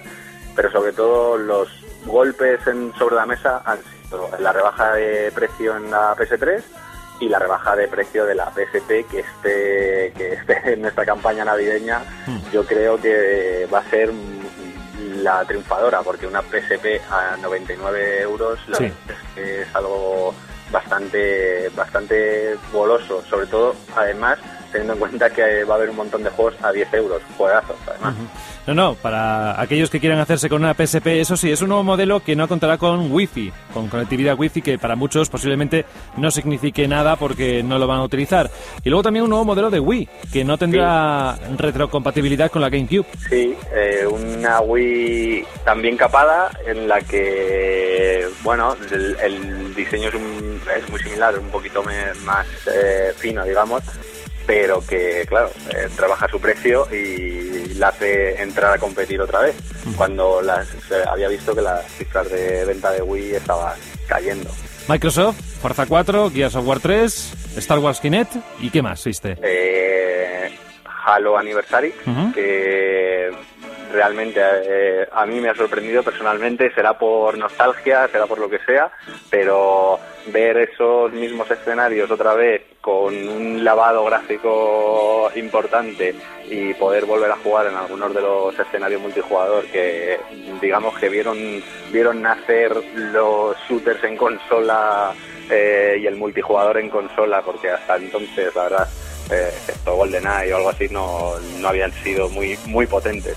pero 0.55 0.71
sobre 0.71 0.93
todo 0.93 1.37
los 1.37 1.69
golpes 2.07 2.67
en, 2.67 2.93
sobre 2.99 3.17
la 3.17 3.27
mesa 3.27 3.63
han 3.65 3.79
sido 3.83 4.31
la 4.39 4.53
rebaja 4.53 4.93
de 4.95 5.33
precio 5.35 5.77
en 5.77 5.91
la 5.91 6.15
PS3 6.15 6.63
y 7.21 7.29
la 7.29 7.39
rebaja 7.39 7.75
de 7.77 7.89
precio 7.89 8.27
de 8.27 8.35
la 8.35 8.51
PSP 8.51 9.07
que 9.11 9.21
esté, 9.21 10.13
que 10.17 10.33
esté 10.35 10.73
en 10.75 10.85
esta 10.85 11.05
campaña 11.07 11.45
navideña 11.45 12.03
yo 12.53 12.65
creo 12.67 13.01
que 13.01 13.67
va 13.73 13.79
a 13.79 13.91
ser 13.91 14.11
la 15.23 15.45
triunfadora 15.45 16.03
porque 16.03 16.27
una 16.27 16.43
PSP 16.43 17.01
a 17.11 17.37
99 17.41 18.21
euros 18.23 18.59
Sí. 18.77 18.93
es 19.37 19.75
algo 19.75 20.35
bastante 20.75 21.69
bastante 21.77 22.57
goloso 22.73 23.23
sobre 23.31 23.47
todo 23.47 23.77
además 23.97 24.41
teniendo 24.75 24.93
en 24.95 24.99
cuenta 24.99 25.31
que 25.31 25.65
va 25.65 25.75
a 25.75 25.77
haber 25.79 25.91
un 25.91 25.97
montón 25.97 26.23
de 26.23 26.31
juegos 26.31 26.55
a 26.63 26.71
10 26.73 26.93
euros 26.95 27.23
juegazos 27.39 27.77
además 27.87 28.15
No, 28.67 28.75
no, 28.75 28.95
para 28.95 29.61
aquellos 29.61 29.89
que 29.91 30.01
quieran 30.01 30.19
hacerse 30.19 30.49
con 30.49 30.63
una 30.65 30.75
PSP, 30.75 31.07
eso 31.21 31.37
sí, 31.37 31.51
es 31.53 31.61
un 31.63 31.69
nuevo 31.69 31.83
modelo 31.85 32.21
que 32.21 32.35
no 32.35 32.49
contará 32.49 32.77
con 32.79 33.13
Wi-Fi, 33.13 33.53
con 33.73 33.89
conectividad 33.89 34.37
Wi-Fi 34.39 34.63
que 34.63 34.79
para 34.79 34.97
muchos 34.97 35.29
posiblemente 35.29 35.85
no 36.17 36.31
signifique 36.31 36.89
nada 36.89 37.17
porque 37.17 37.63
no 37.63 37.79
lo 37.79 37.87
van 37.87 37.99
a 38.01 38.05
utilizar. 38.05 38.51
Y 38.83 38.89
luego 38.89 39.03
también 39.03 39.23
un 39.25 39.31
nuevo 39.31 39.45
modelo 39.45 39.69
de 39.71 39.81
Wii, 39.81 40.09
que 40.33 40.45
no 40.45 40.57
tendrá 40.59 41.37
retrocompatibilidad 41.59 42.51
con 42.51 42.63
la 42.63 42.71
GameCube. 42.71 43.07
Sí, 43.29 43.55
eh, 43.75 44.07
una 44.07 44.61
Wii 44.61 45.45
también 45.65 45.97
capada 45.97 46.51
en 46.67 46.89
la 46.89 47.01
que, 47.03 48.27
bueno, 48.43 48.75
el, 48.91 49.17
el 49.23 49.75
diseño 49.75 50.09
es, 50.09 50.15
un- 50.15 50.61
es 50.77 50.89
muy 50.91 51.01
similar, 51.01 51.39
un 51.39 51.51
poquito 51.51 51.83
más 52.25 52.47
eh, 52.67 53.13
fino, 53.17 53.45
digamos, 53.45 53.83
pero 54.47 54.85
que, 54.87 55.25
claro, 55.29 55.51
eh, 55.71 55.89
trabaja 55.97 56.29
su 56.29 56.41
precio 56.41 56.87
y 56.95 57.75
la 57.75 57.89
hace 57.89 58.41
entrar 58.43 58.75
a 58.75 58.79
competir 58.79 59.21
otra 59.21 59.41
vez, 59.41 59.57
cuando 59.97 60.41
las, 60.43 60.69
se 60.89 61.03
había 61.09 61.29
visto 61.29 61.55
que 61.55 61.63
las 61.63 61.85
cifras 61.93 62.31
de 62.31 62.65
venta 62.65 62.93
de 62.93 63.03
Wii 63.03 63.35
estaban 63.35 63.75
cayendo. 64.07 64.51
Microsoft, 64.89 65.37
Forza 65.63 65.87
4, 65.87 66.31
Gears 66.31 66.55
of 66.57 66.67
War 66.67 66.79
3, 66.79 67.57
Star 67.57 67.79
Wars 67.79 68.01
Kinect 68.01 68.37
y 68.61 68.71
¿qué 68.71 68.83
más 68.83 69.03
viste? 69.05 69.37
eh, 69.43 70.51
Halo 71.07 71.37
Anniversary, 71.39 71.93
que 72.35 73.31
realmente 73.95 74.41
eh, 74.43 75.09
a 75.11 75.25
mí 75.25 75.41
me 75.41 75.49
ha 75.49 75.55
sorprendido 75.55 76.03
personalmente, 76.03 76.75
será 76.75 76.99
por 76.99 77.39
nostalgia, 77.39 78.09
será 78.09 78.27
por 78.27 78.39
lo 78.39 78.51
que 78.51 78.59
sea, 78.59 78.91
pero 79.31 79.99
ver 80.27 80.57
esos 80.57 81.13
mismos 81.13 81.51
escenarios 81.51 82.11
otra 82.11 82.35
vez 82.35 82.63
con 82.81 83.15
un 83.29 83.65
lavado 83.65 84.05
gráfico 84.05 85.31
importante 85.37 86.15
y 86.49 86.75
poder 86.75 87.05
volver 87.05 87.31
a 87.31 87.37
jugar 87.37 87.67
en 87.67 87.75
algunos 87.75 88.15
de 88.15 88.21
los 88.21 88.59
escenarios 88.59 89.01
multijugador 89.01 89.65
que 89.67 90.19
digamos 90.61 90.99
que 90.99 91.09
vieron 91.09 91.63
vieron 91.93 92.23
nacer 92.23 92.73
los 92.95 93.57
shooters 93.69 94.03
en 94.05 94.17
consola 94.17 95.13
eh, 95.51 95.99
y 96.01 96.07
el 96.07 96.17
multijugador 96.17 96.79
en 96.79 96.89
consola 96.89 97.43
porque 97.43 97.71
hasta 97.71 97.97
entonces 97.97 98.55
la 98.55 98.63
verdad 98.65 98.89
eh, 99.31 99.51
excepto 99.51 99.97
GoldenEye 99.97 100.53
o 100.53 100.57
algo 100.57 100.71
así 100.71 100.89
no, 100.91 101.35
no 101.61 101.69
habían 101.69 101.93
sido 101.93 102.29
muy 102.29 102.59
muy 102.67 102.87
potentes 102.87 103.37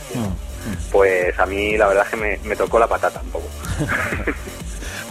pues 0.91 1.37
a 1.39 1.45
mí 1.45 1.77
la 1.77 1.87
verdad 1.87 2.05
es 2.05 2.11
que 2.11 2.17
me, 2.17 2.39
me 2.43 2.55
tocó 2.55 2.79
la 2.79 2.87
patata 2.87 3.21
un 3.23 3.29
poco 3.29 3.47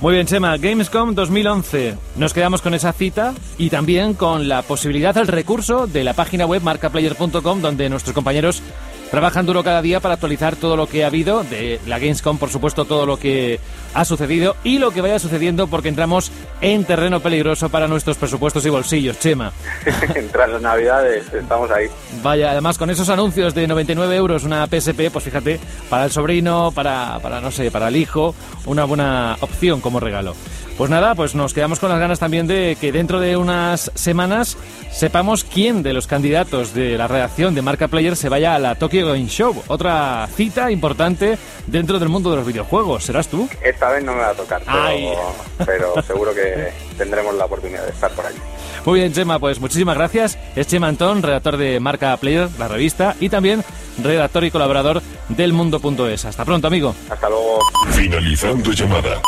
Muy 0.02 0.12
bien, 0.12 0.26
Chema, 0.26 0.58
Gamescom 0.58 1.14
2011. 1.14 1.96
Nos 2.16 2.34
quedamos 2.34 2.60
con 2.60 2.74
esa 2.74 2.92
cita 2.92 3.32
y 3.56 3.70
también 3.70 4.12
con 4.12 4.46
la 4.46 4.60
posibilidad, 4.60 5.16
el 5.16 5.26
recurso 5.26 5.86
de 5.86 6.04
la 6.04 6.12
página 6.12 6.44
web 6.44 6.60
marcaplayer.com, 6.62 7.62
donde 7.62 7.88
nuestros 7.88 8.14
compañeros 8.14 8.62
trabajan 9.10 9.46
duro 9.46 9.62
cada 9.62 9.82
día 9.82 10.00
para 10.00 10.14
actualizar 10.14 10.56
todo 10.56 10.76
lo 10.76 10.86
que 10.86 11.04
ha 11.04 11.08
habido, 11.08 11.44
de 11.44 11.80
la 11.86 11.98
Gamescom, 11.98 12.38
por 12.38 12.50
supuesto, 12.50 12.84
todo 12.84 13.06
lo 13.06 13.18
que 13.18 13.60
ha 13.94 14.04
sucedido 14.04 14.56
y 14.64 14.78
lo 14.78 14.90
que 14.90 15.00
vaya 15.00 15.18
sucediendo, 15.18 15.66
porque 15.66 15.88
entramos 15.88 16.30
en 16.60 16.84
terreno 16.84 17.20
peligroso 17.20 17.68
para 17.68 17.88
nuestros 17.88 18.16
presupuestos 18.16 18.64
y 18.66 18.70
bolsillos, 18.70 19.18
Chema. 19.18 19.52
tras 20.32 20.50
las 20.50 20.62
navidades 20.62 21.32
estamos 21.32 21.70
ahí 21.70 21.86
Vaya, 22.22 22.50
además 22.50 22.78
con 22.78 22.90
esos 22.90 23.08
anuncios 23.08 23.54
de 23.54 23.66
99 23.66 24.16
euros 24.16 24.44
una 24.44 24.66
PSP, 24.66 25.10
pues 25.12 25.24
fíjate, 25.24 25.60
para 25.88 26.04
el 26.04 26.10
sobrino, 26.10 26.72
para, 26.72 27.18
para 27.20 27.40
no 27.40 27.50
sé, 27.50 27.70
para 27.70 27.88
el 27.88 27.96
hijo, 27.96 28.34
una 28.66 28.84
buena 28.84 29.36
opción 29.40 29.80
como 29.80 30.00
regalo. 30.00 30.34
Pues 30.76 30.90
nada, 30.90 31.14
pues 31.14 31.34
nos 31.34 31.54
quedamos 31.54 31.78
con 31.78 31.88
las 31.88 31.98
ganas 31.98 32.18
también 32.18 32.46
de 32.46 32.76
que 32.78 32.92
dentro 32.92 33.18
de 33.18 33.38
unas 33.38 33.90
semanas 33.94 34.58
sepamos 34.90 35.42
quién 35.42 35.82
de 35.82 35.94
los 35.94 36.06
candidatos 36.06 36.74
de 36.74 36.98
la 36.98 37.08
redacción 37.08 37.54
de 37.54 37.62
Marca 37.62 37.88
Player 37.88 38.14
se 38.14 38.28
vaya 38.28 38.54
a 38.54 38.58
la 38.58 38.74
Tokyo 38.74 39.06
Game 39.06 39.26
Show. 39.26 39.62
Otra 39.68 40.28
cita 40.36 40.70
importante 40.70 41.38
dentro 41.66 41.98
del 41.98 42.10
mundo 42.10 42.30
de 42.30 42.36
los 42.36 42.46
videojuegos. 42.46 43.04
¿Serás 43.04 43.28
tú? 43.28 43.48
esta 43.62 43.90
vez 43.90 44.04
no 44.04 44.12
me 44.12 44.18
va 44.18 44.30
a 44.30 44.34
tocar 44.34 44.62
pero, 44.66 45.34
pero 45.64 46.02
seguro 46.02 46.34
que 46.34 46.70
tendremos 46.98 47.34
la 47.34 47.46
oportunidad 47.46 47.84
de 47.84 47.92
estar 47.92 48.10
por 48.10 48.26
allí 48.26 48.38
Muy 48.84 49.00
bien, 49.00 49.14
Chema, 49.14 49.38
pues 49.38 49.58
muchísimas 49.58 49.96
gracias. 49.96 50.38
Es 50.56 50.66
Chema 50.66 50.88
Antón, 50.88 51.22
redactor 51.22 51.56
de 51.56 51.80
Marca 51.80 52.14
Player, 52.18 52.50
la 52.58 52.68
revista, 52.68 53.16
y 53.18 53.30
también 53.30 53.64
redactor 54.02 54.44
y 54.44 54.50
colaborador 54.50 55.00
del 55.30 55.54
Mundo.es. 55.54 56.26
Hasta 56.26 56.44
pronto, 56.44 56.66
amigo. 56.66 56.94
hasta 57.08 57.30
luego 57.30 57.60
Finalizando 57.92 58.72
llamada. 58.72 59.22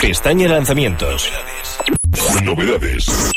Pestaña 0.00 0.48
lanzamientos. 0.48 1.30
Novedades. 2.42 3.32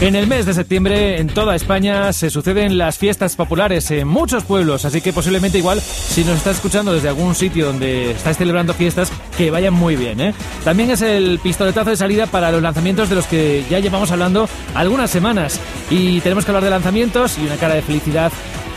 En 0.00 0.16
el 0.16 0.26
mes 0.26 0.46
de 0.46 0.54
septiembre 0.54 1.20
en 1.20 1.28
toda 1.28 1.54
España 1.54 2.14
se 2.14 2.30
suceden 2.30 2.78
las 2.78 2.96
fiestas 2.96 3.36
populares 3.36 3.90
en 3.90 4.08
muchos 4.08 4.44
pueblos, 4.44 4.86
así 4.86 5.02
que 5.02 5.12
posiblemente 5.12 5.58
igual 5.58 5.82
si 5.82 6.24
nos 6.24 6.38
estás 6.38 6.56
escuchando 6.56 6.94
desde 6.94 7.10
algún 7.10 7.34
sitio 7.34 7.66
donde 7.66 8.12
estáis 8.12 8.38
celebrando 8.38 8.72
fiestas, 8.72 9.12
que 9.36 9.50
vayan 9.50 9.74
muy 9.74 9.96
bien. 9.96 10.18
¿eh? 10.20 10.34
También 10.64 10.90
es 10.90 11.02
el 11.02 11.38
pistoletazo 11.38 11.90
de 11.90 11.96
salida 11.96 12.26
para 12.26 12.50
los 12.50 12.62
lanzamientos 12.62 13.10
de 13.10 13.14
los 13.14 13.26
que 13.26 13.64
ya 13.68 13.80
llevamos 13.80 14.10
hablando 14.10 14.48
algunas 14.74 15.10
semanas. 15.10 15.60
Y 15.90 16.20
tenemos 16.22 16.46
que 16.46 16.52
hablar 16.52 16.64
de 16.64 16.70
lanzamientos 16.70 17.38
y 17.38 17.44
una 17.44 17.56
cara 17.56 17.74
de 17.74 17.82
felicidad 17.82 18.32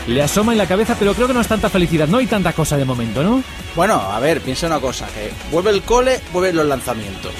le 0.08 0.22
asoma 0.22 0.52
en 0.52 0.58
la 0.58 0.66
cabeza, 0.66 0.96
pero 0.98 1.14
creo 1.14 1.26
que 1.26 1.34
no 1.34 1.40
es 1.40 1.48
tanta 1.48 1.68
felicidad, 1.68 2.08
no 2.08 2.16
hay 2.18 2.26
tanta 2.26 2.52
cosa 2.54 2.76
de 2.76 2.84
momento, 2.84 3.22
¿no? 3.22 3.42
Bueno, 3.76 3.94
a 3.94 4.18
ver, 4.20 4.40
piensa 4.40 4.66
una 4.66 4.80
cosa, 4.80 5.06
que 5.06 5.30
vuelve 5.52 5.70
el 5.70 5.82
cole, 5.82 6.20
vuelven 6.32 6.56
los 6.56 6.66
lanzamientos. 6.66 7.32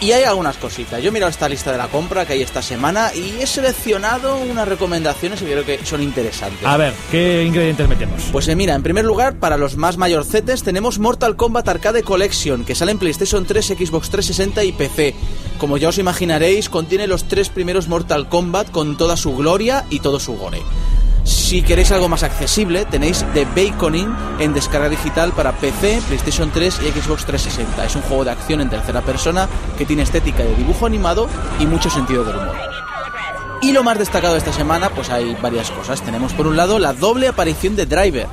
Y 0.00 0.12
hay 0.12 0.24
algunas 0.24 0.56
cositas. 0.56 1.02
Yo 1.02 1.10
he 1.10 1.12
mirado 1.12 1.28
esta 1.28 1.46
lista 1.46 1.70
de 1.72 1.76
la 1.76 1.88
compra 1.88 2.24
que 2.24 2.32
hay 2.32 2.40
esta 2.40 2.62
semana 2.62 3.14
y 3.14 3.42
he 3.42 3.46
seleccionado 3.46 4.38
unas 4.38 4.66
recomendaciones 4.66 5.40
que 5.40 5.44
creo 5.44 5.66
que 5.66 5.84
son 5.84 6.02
interesantes. 6.02 6.66
A 6.66 6.78
ver, 6.78 6.94
¿qué 7.10 7.44
ingredientes 7.44 7.86
metemos? 7.86 8.22
Pues 8.32 8.48
eh, 8.48 8.56
mira, 8.56 8.74
en 8.74 8.82
primer 8.82 9.04
lugar, 9.04 9.34
para 9.34 9.58
los 9.58 9.76
más 9.76 9.98
mayorcetes 9.98 10.62
tenemos 10.62 10.98
Mortal 10.98 11.36
Kombat 11.36 11.68
Arcade 11.68 12.02
Collection, 12.02 12.64
que 12.64 12.74
sale 12.74 12.92
en 12.92 12.98
PlayStation 12.98 13.44
3, 13.44 13.66
Xbox 13.66 14.08
360 14.08 14.64
y 14.64 14.72
PC. 14.72 15.14
Como 15.58 15.76
ya 15.76 15.90
os 15.90 15.98
imaginaréis, 15.98 16.70
contiene 16.70 17.06
los 17.06 17.24
tres 17.24 17.50
primeros 17.50 17.88
Mortal 17.88 18.26
Kombat 18.26 18.70
con 18.70 18.96
toda 18.96 19.18
su 19.18 19.36
gloria 19.36 19.84
y 19.90 20.00
todo 20.00 20.18
su 20.18 20.34
gore. 20.38 20.62
Si 21.30 21.62
queréis 21.62 21.92
algo 21.92 22.08
más 22.08 22.24
accesible, 22.24 22.84
tenéis 22.86 23.24
The 23.34 23.46
Baconing 23.54 24.12
en 24.40 24.52
descarga 24.52 24.88
digital 24.88 25.30
para 25.30 25.52
PC, 25.52 26.02
PlayStation 26.08 26.50
3 26.50 26.80
y 26.82 27.00
Xbox 27.00 27.24
360. 27.24 27.84
Es 27.84 27.94
un 27.94 28.02
juego 28.02 28.24
de 28.24 28.32
acción 28.32 28.60
en 28.60 28.68
tercera 28.68 29.00
persona 29.00 29.48
que 29.78 29.86
tiene 29.86 30.02
estética 30.02 30.42
de 30.42 30.56
dibujo 30.56 30.86
animado 30.86 31.28
y 31.60 31.66
mucho 31.66 31.88
sentido 31.88 32.24
del 32.24 32.34
humor. 32.34 32.56
Y 33.62 33.70
lo 33.70 33.84
más 33.84 33.96
destacado 33.96 34.32
de 34.32 34.40
esta 34.40 34.52
semana, 34.52 34.90
pues 34.90 35.08
hay 35.10 35.36
varias 35.40 35.70
cosas. 35.70 36.02
Tenemos 36.02 36.32
por 36.32 36.48
un 36.48 36.56
lado 36.56 36.80
la 36.80 36.94
doble 36.94 37.28
aparición 37.28 37.76
de 37.76 37.86
Driver. 37.86 38.26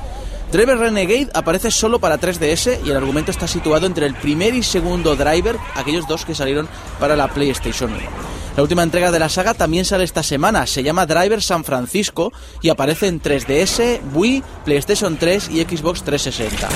Driver 0.50 0.78
Renegade 0.78 1.28
aparece 1.34 1.70
solo 1.70 2.00
para 2.00 2.18
3DS 2.18 2.80
y 2.84 2.90
el 2.90 2.96
argumento 2.96 3.30
está 3.30 3.46
situado 3.46 3.86
entre 3.86 4.06
el 4.06 4.14
primer 4.14 4.54
y 4.54 4.64
segundo 4.64 5.14
Driver, 5.14 5.56
aquellos 5.76 6.08
dos 6.08 6.24
que 6.24 6.34
salieron 6.34 6.68
para 6.98 7.14
la 7.14 7.28
PlayStation 7.28 7.92
1. 7.92 8.37
La 8.58 8.62
última 8.62 8.82
entrega 8.82 9.12
de 9.12 9.20
la 9.20 9.28
saga 9.28 9.54
también 9.54 9.84
sale 9.84 10.02
esta 10.02 10.24
semana, 10.24 10.66
se 10.66 10.82
llama 10.82 11.06
Driver 11.06 11.40
San 11.40 11.62
Francisco 11.62 12.32
y 12.60 12.70
aparece 12.70 13.06
en 13.06 13.22
3DS, 13.22 14.00
Wii, 14.12 14.42
PlayStation 14.64 15.16
3 15.16 15.50
y 15.50 15.62
Xbox 15.62 16.02
360. 16.02 16.68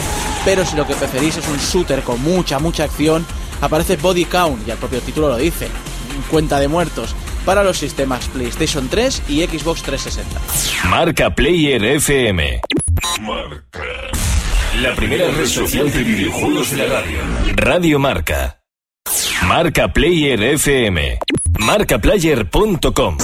Pero 0.45 0.65
si 0.65 0.77
lo 0.77 0.87
que 0.87 0.95
preferís 0.95 1.39
es 1.39 1.49
un 1.49 1.59
shooter 1.59 2.03
con 2.03 2.23
mucha, 2.23 2.61
mucha 2.61 2.85
acción, 2.85 3.27
aparece 3.61 3.97
Body 3.97 4.27
Count, 4.27 4.65
y 4.65 4.71
el 4.71 4.79
propio 4.79 5.01
título 5.01 5.31
lo 5.31 5.37
dice, 5.37 5.67
cuenta 6.31 6.61
de 6.61 6.69
muertos, 6.69 7.17
para 7.45 7.65
los 7.65 7.79
sistemas 7.79 8.29
PlayStation 8.29 8.89
3 8.89 9.23
y 9.29 9.41
Xbox 9.41 9.83
360. 9.83 10.89
Marca 10.89 11.35
Player 11.35 11.85
FM. 11.85 12.61
Marca. 13.23 13.83
La 14.81 14.95
primera 14.95 15.33
red 15.33 15.47
social 15.47 15.91
de 15.91 16.05
videojuegos 16.05 16.71
de 16.71 16.77
la 16.77 17.01
radio. 17.01 17.19
Radio 17.57 17.99
Marca. 17.99 18.61
Marca 19.49 19.93
Player 19.93 20.41
FM. 20.41 21.19
Marcaplayer.com. 21.65 23.17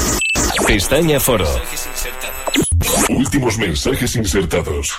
Pestaña 0.64 1.18
Foro. 1.18 1.44
Últimos 3.08 3.58
mensajes 3.58 4.14
insertados. 4.14 4.94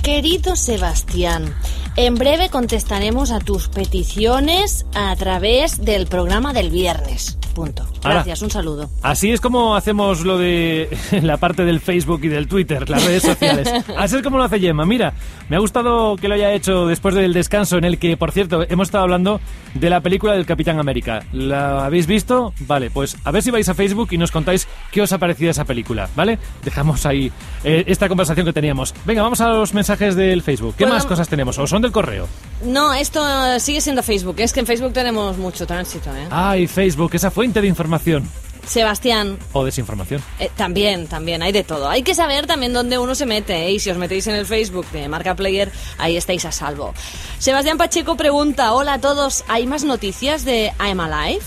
Querido 0.00 0.54
Sebastián, 0.54 1.52
en 1.96 2.14
breve 2.14 2.50
contestaremos 2.50 3.32
a 3.32 3.40
tus 3.40 3.66
peticiones 3.66 4.86
a 4.94 5.14
través 5.16 5.84
del 5.84 6.06
programa 6.06 6.52
del 6.52 6.70
viernes. 6.70 7.36
Punto. 7.54 7.86
Gracias, 8.02 8.40
un 8.42 8.50
saludo. 8.50 8.88
Así 9.02 9.30
es 9.30 9.40
como 9.40 9.76
hacemos 9.76 10.24
lo 10.24 10.38
de 10.38 10.88
la 11.22 11.36
parte 11.36 11.64
del 11.64 11.80
Facebook 11.80 12.20
y 12.24 12.28
del 12.28 12.48
Twitter, 12.48 12.88
las 12.88 13.04
redes 13.04 13.22
sociales. 13.22 13.70
Así 13.96 14.16
es 14.16 14.22
como 14.22 14.38
lo 14.38 14.44
hace 14.44 14.58
Gemma. 14.58 14.86
Mira, 14.86 15.12
me 15.48 15.56
ha 15.56 15.58
gustado 15.58 16.16
que 16.16 16.28
lo 16.28 16.34
haya 16.34 16.52
hecho 16.52 16.86
después 16.86 17.14
del 17.14 17.32
descanso 17.32 17.76
en 17.76 17.84
el 17.84 17.98
que, 17.98 18.16
por 18.16 18.32
cierto, 18.32 18.64
hemos 18.68 18.88
estado 18.88 19.04
hablando 19.04 19.40
de 19.74 19.90
la 19.90 20.00
película 20.00 20.32
del 20.32 20.46
Capitán 20.46 20.78
América. 20.78 21.24
¿La 21.32 21.84
habéis 21.86 22.06
visto? 22.06 22.52
Vale, 22.60 22.90
pues 22.90 23.16
a 23.24 23.30
ver 23.30 23.42
si 23.42 23.50
vais 23.50 23.68
a 23.68 23.74
Facebook 23.74 24.08
y 24.12 24.18
nos 24.18 24.30
contáis 24.30 24.66
qué 24.90 25.02
os 25.02 25.12
ha 25.12 25.18
parecido 25.18 25.50
esa 25.50 25.64
película, 25.64 26.08
¿vale? 26.16 26.38
Dejamos 26.64 27.04
ahí 27.06 27.30
eh, 27.64 27.84
esta 27.86 28.08
conversación 28.08 28.46
que 28.46 28.52
teníamos. 28.52 28.94
Venga, 29.04 29.22
vamos 29.22 29.40
a 29.40 29.48
los 29.48 29.74
mensajes 29.74 30.16
del 30.16 30.42
Facebook. 30.42 30.74
¿Qué 30.76 30.84
Bueno, 30.84 30.96
más 30.96 31.06
cosas 31.06 31.28
tenemos? 31.28 31.58
¿O 31.58 31.66
son 31.66 31.82
del 31.82 31.92
correo? 31.92 32.28
No, 32.64 32.94
esto 32.94 33.22
sigue 33.58 33.80
siendo 33.80 34.02
Facebook. 34.02 34.36
Es 34.38 34.52
que 34.52 34.60
en 34.60 34.66
Facebook 34.66 34.92
tenemos 34.92 35.36
mucho 35.36 35.66
tránsito, 35.66 36.10
¿eh? 36.14 36.26
Ay, 36.30 36.66
Facebook, 36.66 37.10
esa 37.14 37.30
fuente 37.42 37.60
de 37.60 37.66
información. 37.66 38.22
Sebastián, 38.68 39.36
O 39.52 39.64
desinformación. 39.64 40.22
eh, 40.38 40.48
también, 40.56 41.08
también, 41.08 41.42
hay 41.42 41.50
de 41.50 41.64
todo. 41.64 41.88
Hay 41.88 42.04
que 42.04 42.14
saber 42.14 42.46
también 42.46 42.72
dónde 42.72 42.98
uno 42.98 43.16
se 43.16 43.26
mete, 43.26 43.66
¿eh? 43.66 43.72
y 43.72 43.80
si 43.80 43.90
os 43.90 43.96
metéis 43.98 44.28
en 44.28 44.36
el 44.36 44.46
Facebook 44.46 44.86
de 44.92 45.08
Marca 45.08 45.34
Player, 45.34 45.72
ahí 45.98 46.16
estáis 46.16 46.44
a 46.44 46.52
salvo. 46.52 46.94
Sebastián 47.40 47.78
Pacheco 47.78 48.16
pregunta, 48.16 48.72
hola 48.74 48.92
a 48.92 49.00
todos, 49.00 49.42
¿hay 49.48 49.66
más 49.66 49.82
noticias 49.82 50.44
de 50.44 50.72
I'm 50.78 51.00
Alive? 51.00 51.42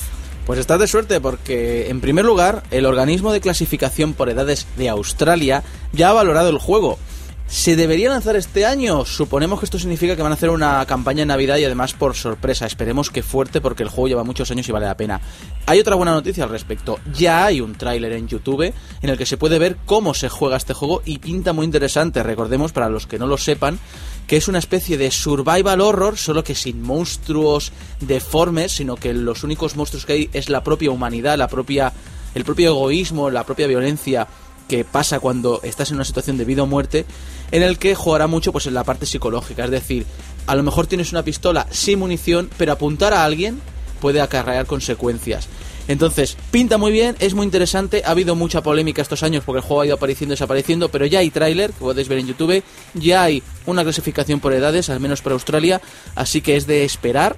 Pues 0.46 0.60
estás 0.60 0.80
de 0.82 0.88
suerte 0.88 1.22
porque, 1.22 1.90
en 1.90 2.02
primer 2.02 2.26
lugar, 2.26 2.64
el 2.72 2.86
organismo 2.86 3.32
de 3.32 3.40
clasificación 3.40 4.14
por 4.14 4.30
edades 4.30 4.68
de 4.76 4.90
Australia 4.90 5.64
ya 5.94 6.10
ha 6.10 6.14
valorado 6.14 6.50
el 6.50 6.58
juego. 6.58 7.00
¿Se 7.48 7.76
debería 7.76 8.10
lanzar 8.10 8.36
este 8.36 8.66
año? 8.66 9.06
Suponemos 9.06 9.60
que 9.60 9.66
esto 9.66 9.78
significa 9.78 10.16
que 10.16 10.24
van 10.24 10.32
a 10.32 10.36
hacer 10.36 10.50
una 10.50 10.84
campaña 10.88 11.22
en 11.22 11.28
Navidad 11.28 11.58
y 11.58 11.64
además 11.64 11.94
por 11.94 12.16
sorpresa. 12.16 12.66
Esperemos 12.66 13.12
que 13.12 13.22
fuerte 13.22 13.62
porque 13.62 13.84
el 13.84 13.90
juego 13.90 14.08
lleva 14.08 14.24
muchos 14.24 14.50
años 14.50 14.68
y 14.68 14.72
vale 14.72 14.88
la 14.88 14.98
pena. 14.98 15.22
Hay 15.68 15.80
otra 15.80 15.96
buena 15.96 16.12
noticia 16.12 16.44
al 16.44 16.50
respecto. 16.50 17.00
Ya 17.14 17.46
hay 17.46 17.62
un 17.62 17.76
tráiler 17.76 18.14
en 18.14 18.28
YouTube 18.28 18.74
en 19.02 19.10
el 19.10 19.18
que 19.18 19.28
se 19.28 19.38
puede 19.38 19.60
ver 19.60 19.78
cómo 19.86 20.16
se 20.16 20.28
juega 20.28 20.58
este 20.58 20.74
juego 20.74 21.04
y 21.06 21.20
pinta 21.20 21.54
muy 21.54 21.66
interesante. 21.66 22.24
Recordemos, 22.24 22.72
para 22.72 22.90
los 22.90 23.06
que 23.06 23.20
no 23.20 23.28
lo 23.28 23.38
sepan, 23.38 23.80
que 24.26 24.38
es 24.38 24.48
una 24.48 24.60
especie 24.60 24.98
de 24.98 25.12
survival 25.12 25.82
horror, 25.82 26.18
solo 26.18 26.44
que 26.44 26.56
sin 26.56 26.82
monstruos 26.82 27.72
deformes, 28.00 28.72
sino 28.72 28.96
que 28.96 29.14
los 29.14 29.44
únicos 29.44 29.76
monstruos 29.76 30.08
que 30.08 30.14
hay 30.14 30.30
es 30.34 30.50
la 30.50 30.64
propia 30.64 30.90
humanidad, 30.90 31.38
la 31.38 31.48
propia, 31.48 31.94
el 32.34 32.44
propio 32.44 32.72
egoísmo, 32.72 33.30
la 33.30 33.44
propia 33.44 33.68
violencia 33.68 34.28
que 34.68 34.84
pasa 34.84 35.20
cuando 35.20 35.60
estás 35.64 35.90
en 35.90 35.96
una 35.96 36.06
situación 36.06 36.38
de 36.38 36.46
vida 36.46 36.64
o 36.64 36.68
muerte, 36.68 37.06
en 37.52 37.64
el 37.64 37.78
que 37.78 37.96
jugará 37.96 38.28
mucho 38.28 38.52
pues 38.52 38.68
en 38.68 38.74
la 38.74 38.84
parte 38.84 39.06
psicológica, 39.06 39.66
es 39.66 39.72
decir, 39.72 40.06
a 40.48 40.56
lo 40.56 40.64
mejor 40.64 40.88
tienes 40.88 41.12
una 41.12 41.24
pistola 41.24 41.68
sin 41.72 42.00
munición, 42.00 42.50
pero 42.58 42.74
apuntar 42.74 43.14
a 43.14 43.24
alguien 43.26 43.60
puede 44.02 44.22
acarrear 44.22 44.66
consecuencias. 44.66 45.48
Entonces, 45.88 46.36
pinta 46.50 46.80
muy 46.80 46.92
bien, 46.92 47.16
es 47.20 47.36
muy 47.36 47.46
interesante, 47.46 48.02
ha 48.06 48.12
habido 48.12 48.36
mucha 48.36 48.64
polémica 48.64 49.04
estos 49.04 49.22
años 49.22 49.44
porque 49.46 49.60
el 49.60 49.64
juego 49.64 49.82
ha 49.82 49.86
ido 49.86 49.96
apareciendo 49.96 50.34
y 50.34 50.36
desapareciendo, 50.36 50.90
pero 50.90 51.06
ya 51.06 51.20
hay 51.20 51.30
tráiler, 51.30 51.72
que 51.72 51.80
podéis 51.80 52.08
ver 52.08 52.20
en 52.20 52.28
YouTube, 52.28 52.64
ya 52.96 53.24
hay 53.24 53.44
una 53.68 53.84
clasificación 53.84 54.40
por 54.40 54.54
edades, 54.54 54.90
al 54.90 55.00
menos 55.00 55.22
para 55.22 55.34
Australia, 55.34 55.82
así 56.16 56.42
que 56.42 56.56
es 56.56 56.66
de 56.66 56.86
esperar 56.86 57.36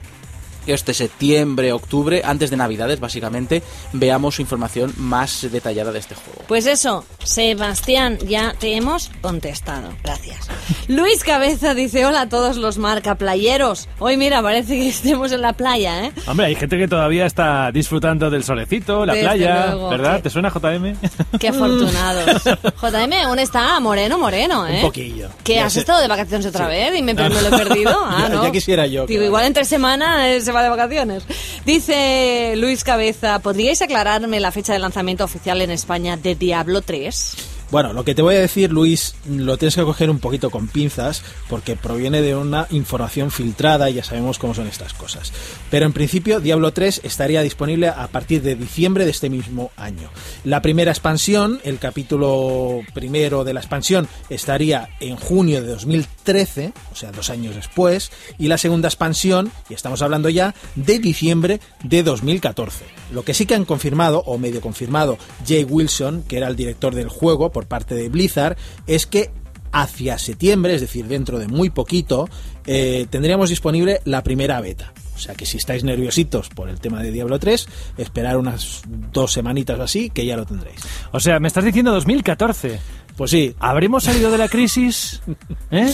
este 0.68 0.94
septiembre, 0.94 1.72
octubre, 1.74 2.22
antes 2.24 2.50
de 2.50 2.58
Navidades 2.58 3.00
básicamente, 3.00 3.64
veamos 3.94 4.40
información 4.40 4.94
más 4.98 5.48
detallada 5.52 5.92
de 5.92 6.00
este 6.00 6.16
juego. 6.16 6.42
Pues 6.48 6.66
eso, 6.66 7.06
Sebastián, 7.24 8.18
ya 8.28 8.54
te 8.60 8.76
hemos 8.76 9.10
contestado. 9.22 9.90
Gracias. 10.04 10.48
Luis 10.88 11.24
Cabeza 11.24 11.74
dice, 11.74 12.06
hola 12.06 12.22
a 12.22 12.30
todos 12.30 12.58
los 12.58 12.78
marcaplayeros. 12.78 13.88
Hoy 14.00 14.18
mira, 14.18 14.42
parece 14.42 14.76
que 14.76 14.90
estemos 14.90 15.32
en 15.32 15.42
la 15.42 15.54
playa, 15.54 16.06
¿eh? 16.06 16.12
Hombre, 16.28 16.48
hay 16.48 16.56
gente 16.56 16.78
que 16.78 16.88
todavía 16.88 17.26
está 17.26 17.72
disfrutando 17.72 18.30
del 18.30 18.44
solecito, 18.44 19.06
la 19.06 19.14
Desde 19.14 19.28
playa, 19.28 19.66
luego, 19.68 19.90
¿verdad? 19.90 20.16
sí. 20.18 20.22
¿Te 20.24 20.30
suena 20.30 20.50
JM? 20.50 20.96
Qué 21.40 21.48
afortunados. 21.50 22.44
JM, 22.82 23.14
aún 23.26 23.40
está 23.40 23.80
moreno, 23.80 24.18
moreno, 24.18 24.68
¿eh? 24.68 24.76
Un 24.76 24.82
poquillo. 24.82 25.30
¿Qué, 25.44 25.56
Ya 25.56 25.66
has 25.68 25.74
sé. 25.74 25.80
estado 25.80 26.00
de 26.02 26.08
vacaciones 26.08 26.46
otra 26.48 26.68
vez 26.68 26.96
y 26.98 27.02
me, 27.02 27.14
me 27.14 27.30
lo 27.30 27.40
he 27.40 27.50
perdido? 27.52 27.92
Ah, 28.10 28.28
Ya- 28.30 28.36
¿no? 28.36 28.44
ya 28.44 28.52
quisiera 28.52 28.88
yo 28.88 29.06
que 29.06 29.14
Digo, 29.14 29.22
vaya. 29.22 29.28
igual 29.28 29.46
entre 29.46 29.66
semana 29.66 30.30
eh, 30.30 30.42
se 30.42 30.52
de 30.64 30.70
vacaciones. 30.70 31.24
Dice 31.66 32.54
Luis 32.58 32.84
Cabeza, 32.84 33.40
¿podríais 33.40 33.82
aclararme 33.82 34.40
la 34.40 34.52
fecha 34.52 34.74
de 34.74 34.80
lanzamiento 34.80 35.24
oficial 35.24 35.62
en 35.62 35.72
España 35.72 36.18
de 36.18 36.36
Diablo 36.36 36.82
3? 36.82 37.57
Bueno, 37.70 37.92
lo 37.92 38.06
que 38.06 38.16
te 38.16 38.22
voy 38.22 38.36
a 38.36 38.40
decir, 38.40 38.72
Luis, 38.72 39.16
lo 39.30 39.58
tienes 39.58 39.76
que 39.76 39.84
coger 39.84 40.10
un 40.10 40.20
poquito 40.20 40.50
con 40.50 40.70
pinzas 40.70 41.22
porque 41.50 41.76
proviene 41.76 42.22
de 42.22 42.34
una 42.34 42.66
información 42.70 43.30
filtrada 43.30 43.90
y 43.90 43.96
ya 43.96 44.06
sabemos 44.06 44.40
cómo 44.40 44.54
son 44.54 44.68
estas 44.68 44.94
cosas. 44.94 45.34
Pero 45.70 45.86
en 45.86 45.92
principio, 45.92 46.40
Diablo 46.40 46.72
3 46.72 47.02
estaría 47.04 47.42
disponible 47.42 47.90
a 47.90 48.08
partir 48.08 48.42
de 48.42 48.56
diciembre 48.56 49.04
de 49.04 49.12
este 49.12 49.30
mismo 49.30 49.72
año. 49.76 50.10
La 50.46 50.62
primera 50.62 50.92
expansión, 50.92 51.60
el 51.66 51.78
capítulo 51.78 52.80
primero 52.94 53.44
de 53.44 53.54
la 53.54 53.60
expansión, 53.60 54.08
estaría 54.30 54.88
en 55.02 55.18
junio 55.18 55.62
de 55.62 55.68
2013, 55.68 56.72
o 56.94 56.96
sea, 56.96 57.12
dos 57.12 57.30
años 57.30 57.56
después, 57.56 58.12
y 58.38 58.48
la 58.48 58.58
segunda 58.58 58.88
expansión, 58.88 59.52
y 59.70 59.74
estamos 59.74 60.02
hablando 60.02 60.30
ya, 60.30 60.56
de 60.76 61.00
diciembre 61.00 61.60
de 61.84 62.04
2014. 62.04 62.86
Lo 63.12 63.24
que 63.24 63.34
sí 63.34 63.46
que 63.46 63.56
han 63.56 63.66
confirmado, 63.66 64.24
o 64.26 64.38
medio 64.38 64.62
confirmado, 64.62 65.18
Jay 65.46 65.66
Wilson, 65.66 66.24
que 66.28 66.38
era 66.38 66.48
el 66.48 66.56
director 66.56 66.96
del 66.96 67.10
juego 67.10 67.52
por 67.58 67.66
parte 67.66 67.96
de 67.96 68.08
Blizzard, 68.08 68.56
es 68.86 69.08
que 69.08 69.32
hacia 69.72 70.20
septiembre, 70.20 70.76
es 70.76 70.82
decir, 70.82 71.08
dentro 71.08 71.40
de 71.40 71.48
muy 71.48 71.72
poquito, 71.72 72.30
eh, 72.68 73.08
tendríamos 73.10 73.50
disponible 73.50 74.00
la 74.06 74.22
primera 74.22 74.62
beta. 74.62 74.94
O 75.16 75.18
sea 75.18 75.34
que 75.34 75.48
si 75.48 75.58
estáis 75.58 75.84
nerviositos 75.84 76.50
por 76.50 76.70
el 76.70 76.80
tema 76.80 77.02
de 77.02 77.12
Diablo 77.12 77.40
3, 77.40 77.68
esperar 77.98 78.38
unas 78.38 78.84
dos 79.12 79.34
semanitas 79.34 79.80
o 79.80 79.82
así, 79.82 80.12
que 80.12 80.24
ya 80.24 80.38
lo 80.38 80.46
tendréis. 80.46 80.80
O 81.12 81.20
sea, 81.20 81.40
me 81.40 81.48
estás 81.48 81.66
diciendo 81.66 81.92
2014. 81.94 82.80
Pues 83.16 83.32
sí, 83.32 83.56
¿Habremos 83.58 84.04
salido 84.04 84.30
de 84.30 84.38
la 84.38 84.50
crisis? 84.50 85.20
¿Eh? 85.72 85.92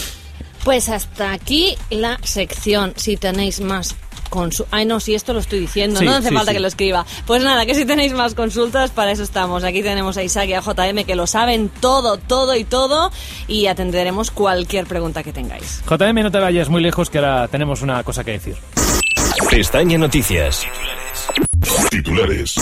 Pues 0.64 0.90
hasta 0.90 1.32
aquí 1.34 1.76
la 1.90 2.18
sección. 2.24 2.94
Si 2.96 3.18
tenéis 3.18 3.60
más 3.60 3.96
consultas. 4.30 4.74
Ay, 4.74 4.86
no, 4.86 5.00
si 5.00 5.14
esto 5.14 5.34
lo 5.34 5.40
estoy 5.40 5.60
diciendo, 5.60 6.00
Sí, 6.00 6.06
no 6.06 6.14
hace 6.16 6.30
sí, 6.30 6.34
falta 6.36 6.52
sí. 6.52 6.56
que 6.56 6.62
lo 6.62 6.68
escriba. 6.68 7.06
Pues 7.28 7.44
nada, 7.44 7.66
que 7.66 7.76
si 7.76 7.86
tenéis 7.86 8.14
más 8.14 8.34
consultas, 8.34 8.90
para 8.92 9.12
eso 9.12 9.22
estamos. 9.24 9.64
Aquí 9.64 9.84
tenemos 9.84 10.18
a 10.18 10.24
Isaac 10.24 10.48
y 10.50 10.54
a 10.54 10.62
JM 10.62 11.04
que 11.06 11.16
lo 11.16 11.28
saben 11.28 11.70
todo, 11.82 12.18
todo 12.18 12.56
y 12.56 12.64
todo. 12.64 13.12
Y 13.48 13.68
atenderemos 13.68 14.32
cualquier 14.32 14.88
pregunta 14.88 15.22
que 15.22 15.34
tengáis. 15.34 15.82
JM, 15.90 16.16
no 16.24 16.32
te 16.32 16.40
vayas 16.40 16.70
muy 16.70 16.82
lejos 16.82 17.10
que 17.10 17.20
ahora 17.20 17.48
tenemos 17.48 17.82
una 17.82 18.04
cosa 18.04 18.24
que 18.24 18.32
decir. 18.32 18.56
Pestaña 19.50 19.98
Noticias. 19.98 20.66
Titulares. 21.92 22.56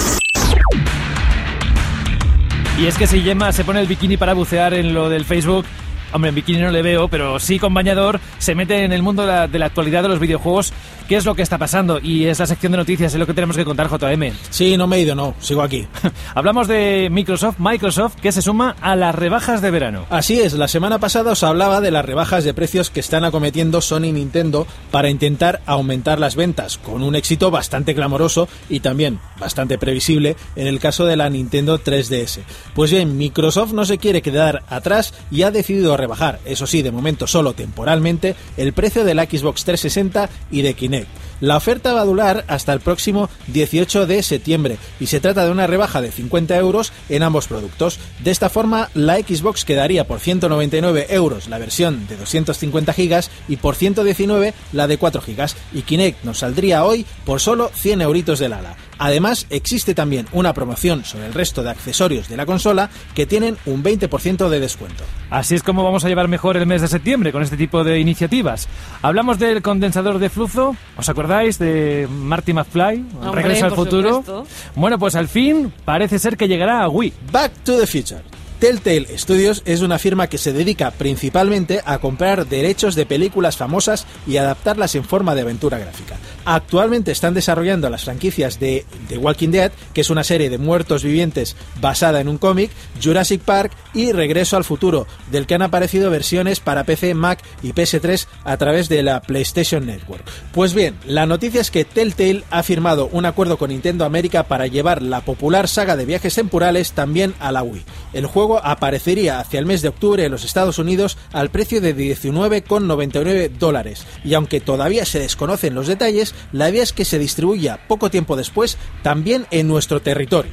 Y 2.80 2.88
es 2.88 2.98
que 2.98 3.06
si 3.06 3.22
Gemma 3.22 3.52
se 3.52 3.64
pone 3.64 3.80
el 3.80 3.88
bikini 3.88 4.18
para 4.18 4.34
bucear 4.34 4.74
en 4.74 4.94
lo 4.94 5.08
del 5.10 5.24
Facebook, 5.24 5.66
hombre, 6.14 6.30
en 6.30 6.36
bikini 6.36 6.60
no 6.60 6.72
le 6.72 6.82
veo, 6.82 7.08
pero 7.08 7.40
sí 7.40 7.60
con 7.60 7.74
bañador, 7.74 8.20
se 8.38 8.56
mete 8.56 8.84
en 8.84 8.94
el 8.94 9.04
mundo 9.04 9.24
de 9.24 9.28
la, 9.28 9.48
de 9.48 9.60
la 9.60 9.68
actualidad 9.68 10.04
de 10.04 10.10
los 10.10 10.20
videojuegos, 10.20 10.74
qué 11.08 11.18
es 11.18 11.26
lo 11.26 11.36
que 11.36 11.42
está 11.42 11.58
pasando. 11.58 12.00
Y 12.00 12.26
es 12.26 12.40
la 12.40 12.46
sección 12.46 12.72
de 12.72 12.78
noticias, 12.78 13.14
es 13.14 13.20
lo 13.20 13.28
que 13.28 13.34
tenemos 13.34 13.58
que 13.58 13.66
contar, 13.66 13.90
JM. 13.90 14.32
Sí, 14.50 14.78
no 14.78 14.88
me 14.88 14.98
he 14.98 15.02
ido, 15.02 15.16
no, 15.16 15.36
sigo 15.40 15.62
aquí. 15.62 15.88
Hablamos 16.36 16.68
de 16.68 17.10
Microsoft, 17.12 17.60
Microsoft, 17.60 18.16
que 18.16 18.32
se 18.32 18.42
suma 18.42 18.76
a 18.82 18.96
las 18.96 19.14
rebajas 19.14 19.62
de 19.62 19.72
verano. 19.72 20.06
Así 20.10 20.40
es, 20.40 20.54
la 20.54 20.68
semana 20.68 21.00
pasada 21.00 21.32
os 21.32 21.44
hablaba 21.44 21.82
de 21.82 21.92
las 21.92 22.06
rebajas 22.06 22.44
de 22.44 22.54
precios 22.54 22.90
que 22.90 23.00
están 23.00 23.26
acometiendo 23.26 23.82
Sony 23.82 24.06
y 24.06 24.12
Nintendo 24.14 24.68
para 24.90 25.10
intentar 25.10 25.62
aumentar 25.66 26.20
las 26.20 26.36
ventas, 26.36 26.78
con 26.78 27.04
un 27.04 27.16
éxito 27.16 27.52
bastante 27.52 27.96
clamoroso 27.96 28.48
y 28.70 28.80
también 28.80 29.20
bastante 29.40 29.78
previsible 29.78 30.36
en 30.56 30.68
el 30.68 30.80
caso 30.80 31.06
de 31.06 31.18
la 31.18 31.30
Nintendo 31.30 31.80
3DS. 31.80 32.40
Pues 32.74 32.92
bien, 32.92 33.18
Microsoft 33.18 33.74
no 33.74 33.86
se 33.86 33.98
quiere 33.98 34.22
quedar 34.22 34.64
atrás 34.70 35.14
y 35.30 35.44
ha 35.44 35.52
decidido 35.52 35.98
rebajar, 36.02 36.40
eso 36.46 36.68
sí, 36.68 36.82
de 36.82 36.92
momento 36.92 37.28
solo 37.28 37.54
temporalmente, 37.54 38.36
el 38.58 38.74
precio 38.74 39.06
de 39.06 39.14
la 39.14 39.24
Xbox 39.24 39.64
360 39.64 40.30
y 40.52 40.62
de 40.62 40.74
Kinect. 40.74 41.10
La 41.42 41.58
oferta 41.58 41.94
va 41.94 42.02
a 42.02 42.06
durar 42.06 42.46
hasta 42.48 42.72
el 42.72 42.82
próximo 42.82 43.28
18 43.48 44.06
de 44.06 44.22
septiembre 44.22 44.78
y 45.00 45.08
se 45.08 45.20
trata 45.20 45.44
de 45.44 45.52
una 45.52 45.66
rebaja 45.66 46.00
de 46.00 46.12
50 46.12 46.56
euros 46.56 46.94
en 47.10 47.24
ambos 47.24 47.48
productos. 47.48 48.00
De 48.24 48.30
esta 48.30 48.50
forma, 48.50 48.90
la 48.94 49.16
Xbox 49.18 49.66
quedaría 49.66 50.06
por 50.06 50.20
199 50.20 51.08
euros 51.10 51.48
la 51.48 51.58
versión 51.58 52.08
de 52.08 52.18
250 52.18 52.94
gigas 52.94 53.32
y 53.48 53.56
por 53.56 53.76
119 53.76 54.54
la 54.72 54.88
de 54.88 54.98
4 54.98 55.22
gigas 55.22 55.56
y 55.74 55.82
Kinect 55.82 56.24
nos 56.24 56.40
saldría 56.40 56.86
hoy 56.86 57.08
por 57.26 57.42
solo 57.42 57.72
100 57.74 58.02
euritos 58.02 58.38
del 58.38 58.54
ala. 58.54 58.76
Además, 59.04 59.48
existe 59.50 59.96
también 59.96 60.28
una 60.32 60.54
promoción 60.54 61.04
sobre 61.04 61.26
el 61.26 61.34
resto 61.34 61.64
de 61.64 61.72
accesorios 61.72 62.30
de 62.30 62.38
la 62.38 62.46
consola 62.46 62.92
que 63.16 63.26
tienen 63.26 63.58
un 63.66 63.84
20% 63.84 64.48
de 64.48 64.60
descuento. 64.60 65.04
Así 65.32 65.56
es 65.56 65.64
como 65.64 65.84
vamos 65.84 66.06
a 66.06 66.08
llevar 66.08 66.28
mejor 66.28 66.56
el 66.56 66.68
mes 66.68 66.84
de 66.84 66.88
septiembre 66.88 67.32
con 67.32 67.42
este 67.42 67.58
tipo 67.58 67.84
de 67.84 68.00
iniciativas. 68.00 68.68
Hablamos 69.02 69.40
del 69.40 69.64
condensador 69.64 70.20
de 70.20 70.30
flujo, 70.30 70.76
¿os 70.98 71.10
acordáis 71.10 71.58
de 71.58 72.08
Marty 72.12 72.54
McFly? 72.54 73.06
Hombre, 73.24 73.42
Regreso 73.42 73.66
al 73.66 73.72
futuro. 73.72 74.10
supuesto. 74.18 74.46
Bueno, 74.76 75.00
pues 75.00 75.16
al 75.16 75.28
fin 75.28 75.74
parece 75.84 76.20
ser 76.20 76.38
que 76.38 76.48
llegará 76.48 76.84
a 76.84 76.88
Wii. 76.88 77.12
Back 77.32 77.54
to 77.64 77.80
the 77.80 77.88
Future. 77.88 78.22
Telltale 78.62 79.18
Studios 79.18 79.64
es 79.66 79.82
una 79.82 79.98
firma 79.98 80.28
que 80.28 80.38
se 80.38 80.54
dedica 80.54 80.92
principalmente 80.92 81.82
a 81.84 81.98
comprar 81.98 82.46
derechos 82.46 82.94
de 82.94 83.08
películas 83.08 83.58
famosas 83.58 84.06
y 84.28 84.38
adaptarlas 84.38 84.94
en 84.94 85.04
forma 85.04 85.34
de 85.34 85.42
aventura 85.42 85.80
gráfica. 85.80 86.18
Actualmente 86.46 87.12
están 87.12 87.34
desarrollando 87.34 87.90
las 87.90 88.06
franquicias 88.06 88.60
de 88.60 88.86
The 89.08 89.18
Walking 89.18 89.50
Dead, 89.50 89.72
que 89.94 90.02
es 90.02 90.10
una 90.10 90.24
serie 90.24 90.50
de 90.50 90.58
muertos 90.58 91.04
vivientes 91.04 91.56
basada 91.80 92.20
en 92.22 92.28
un 92.28 92.38
cómic, 92.38 92.72
Jurassic 93.02 93.42
Park 93.42 93.72
y 93.94 94.12
Regreso 94.12 94.58
al 94.58 94.64
Futuro, 94.64 95.08
del 95.32 95.46
que 95.46 95.56
han 95.56 95.62
aparecido 95.62 96.10
versiones 96.10 96.60
para 96.60 96.84
PC, 96.84 97.14
Mac 97.14 97.44
y 97.62 97.74
PS3 97.74 98.28
a 98.44 98.58
través 98.58 98.90
de 98.90 99.04
la 99.04 99.22
PlayStation 99.22 99.86
Network. 99.86 100.24
Pues 100.52 100.74
bien, 100.74 100.96
la 101.06 101.26
noticia 101.26 101.62
es 101.62 101.72
que 101.72 101.86
Telltale 101.86 102.44
ha 102.50 102.64
firmado 102.64 103.10
un 103.12 103.26
acuerdo 103.26 103.58
con 103.58 103.70
Nintendo 103.70 104.06
América 104.06 104.44
para 104.44 104.68
llevar 104.68 105.02
la 105.02 105.22
popular 105.22 105.68
saga 105.68 105.96
de 105.96 106.06
viajes 106.06 106.36
temporales 106.36 106.94
también 106.94 107.34
a 107.40 107.52
la 107.52 107.64
Wii. 107.64 107.84
El 108.14 108.26
juego 108.26 108.60
aparecería 108.64 109.40
hacia 109.40 109.60
el 109.60 109.66
mes 109.66 109.82
de 109.82 109.90
octubre 109.90 110.26
en 110.26 110.32
los 110.32 110.44
Estados 110.44 110.80
Unidos 110.80 111.18
al 111.32 111.50
precio 111.50 111.82
de 111.82 111.96
19,99 111.96 113.52
dólares. 113.58 114.06
Y 114.24 114.34
aunque 114.34 114.60
todavía 114.60 115.06
se 115.06 115.20
desconocen 115.20 115.76
los 115.76 115.88
detalles, 115.88 116.31
la 116.52 116.70
idea 116.70 116.84
es 116.84 116.94
que 116.94 117.06
se 117.06 117.20
distribuya 117.20 117.80
poco 117.88 118.10
tiempo 118.10 118.36
después 118.36 118.78
también 119.04 119.46
en 119.52 119.68
nuestro 119.68 120.02
territorio. 120.02 120.52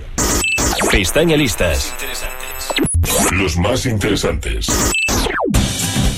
Pestaña 0.91 1.37
Listas. 1.37 1.93
Los 3.33 3.57
más 3.57 3.87
interesantes. 3.87 4.67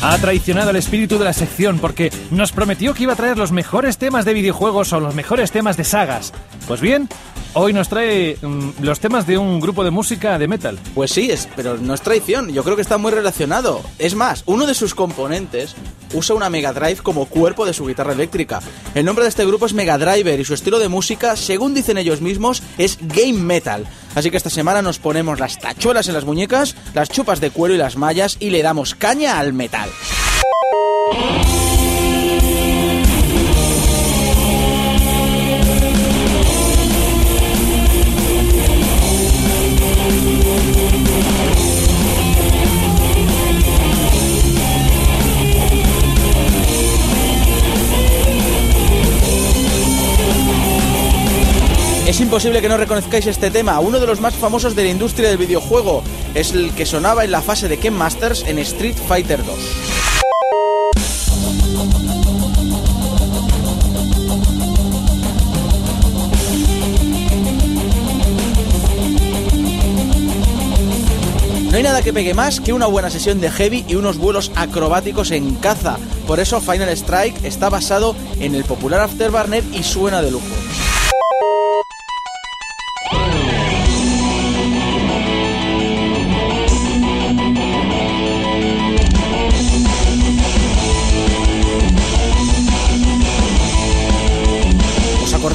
Ha 0.02 0.16
traicionado 0.16 0.70
el 0.70 0.76
espíritu 0.76 1.18
de 1.18 1.26
la 1.26 1.34
sección 1.34 1.78
porque 1.78 2.10
nos 2.30 2.52
prometió 2.52 2.94
que 2.94 3.02
iba 3.02 3.12
a 3.12 3.16
traer 3.16 3.36
los 3.36 3.52
mejores 3.52 3.98
temas 3.98 4.24
de 4.24 4.32
videojuegos 4.32 4.94
o 4.94 5.00
los 5.00 5.14
mejores 5.14 5.52
temas 5.52 5.76
de 5.76 5.84
sagas. 5.84 6.32
Pues 6.66 6.80
bien, 6.80 7.06
hoy 7.52 7.74
nos 7.74 7.90
trae 7.90 8.38
mm, 8.40 8.82
los 8.82 8.98
temas 8.98 9.26
de 9.26 9.36
un 9.36 9.60
grupo 9.60 9.84
de 9.84 9.90
música 9.90 10.38
de 10.38 10.48
metal. 10.48 10.78
Pues 10.94 11.10
sí, 11.10 11.30
es, 11.30 11.50
pero 11.54 11.76
no 11.76 11.92
es 11.92 12.00
traición, 12.00 12.48
yo 12.48 12.64
creo 12.64 12.76
que 12.76 12.82
está 12.82 12.96
muy 12.96 13.12
relacionado. 13.12 13.82
Es 13.98 14.14
más, 14.14 14.42
uno 14.46 14.66
de 14.66 14.72
sus 14.72 14.94
componentes 14.94 15.76
usa 16.14 16.34
una 16.34 16.48
Mega 16.48 16.72
Drive 16.72 17.02
como 17.02 17.26
cuerpo 17.26 17.66
de 17.66 17.74
su 17.74 17.86
guitarra 17.86 18.14
eléctrica. 18.14 18.60
El 18.94 19.04
nombre 19.04 19.24
de 19.24 19.28
este 19.28 19.44
grupo 19.44 19.66
es 19.66 19.74
Mega 19.74 19.98
Driver 19.98 20.40
y 20.40 20.46
su 20.46 20.54
estilo 20.54 20.78
de 20.78 20.88
música, 20.88 21.36
según 21.36 21.74
dicen 21.74 21.98
ellos 21.98 22.22
mismos, 22.22 22.62
es 22.78 22.96
game 23.02 23.34
metal. 23.34 23.86
Así 24.14 24.30
que 24.30 24.36
esta 24.36 24.50
semana 24.50 24.82
nos 24.82 24.98
ponemos 24.98 25.40
las 25.40 25.58
tachuelas 25.58 26.08
en 26.08 26.14
las 26.14 26.24
muñecas, 26.24 26.76
las 26.94 27.08
chupas 27.08 27.40
de 27.40 27.50
cuero 27.50 27.74
y 27.74 27.78
las 27.78 27.96
mallas 27.96 28.36
y 28.40 28.50
le 28.50 28.62
damos 28.62 28.94
caña 28.94 29.38
al 29.38 29.52
metal. 29.52 29.90
Es 52.10 52.20
imposible 52.20 52.60
que 52.60 52.68
no 52.68 52.76
reconozcáis 52.76 53.28
este 53.28 53.52
tema, 53.52 53.78
uno 53.78 54.00
de 54.00 54.06
los 54.08 54.20
más 54.20 54.34
famosos 54.34 54.74
de 54.74 54.82
la 54.82 54.88
industria 54.88 55.28
del 55.28 55.38
videojuego. 55.38 56.02
Es 56.34 56.50
el 56.50 56.72
que 56.72 56.84
sonaba 56.84 57.22
en 57.24 57.30
la 57.30 57.40
fase 57.40 57.68
de 57.68 57.78
Ken 57.78 57.94
Masters 57.94 58.42
en 58.48 58.58
Street 58.58 58.96
Fighter 59.06 59.38
2. 59.44 59.56
No 71.70 71.76
hay 71.76 71.82
nada 71.84 72.02
que 72.02 72.12
pegue 72.12 72.34
más 72.34 72.58
que 72.58 72.72
una 72.72 72.86
buena 72.86 73.10
sesión 73.10 73.40
de 73.40 73.52
heavy 73.52 73.84
y 73.86 73.94
unos 73.94 74.18
vuelos 74.18 74.50
acrobáticos 74.56 75.30
en 75.30 75.54
caza. 75.54 75.96
Por 76.26 76.40
eso 76.40 76.60
Final 76.60 76.88
Strike 76.88 77.44
está 77.44 77.68
basado 77.68 78.16
en 78.40 78.56
el 78.56 78.64
popular 78.64 79.00
Afterburner 79.02 79.62
y 79.72 79.84
suena 79.84 80.22
de 80.22 80.32
lujo. 80.32 80.59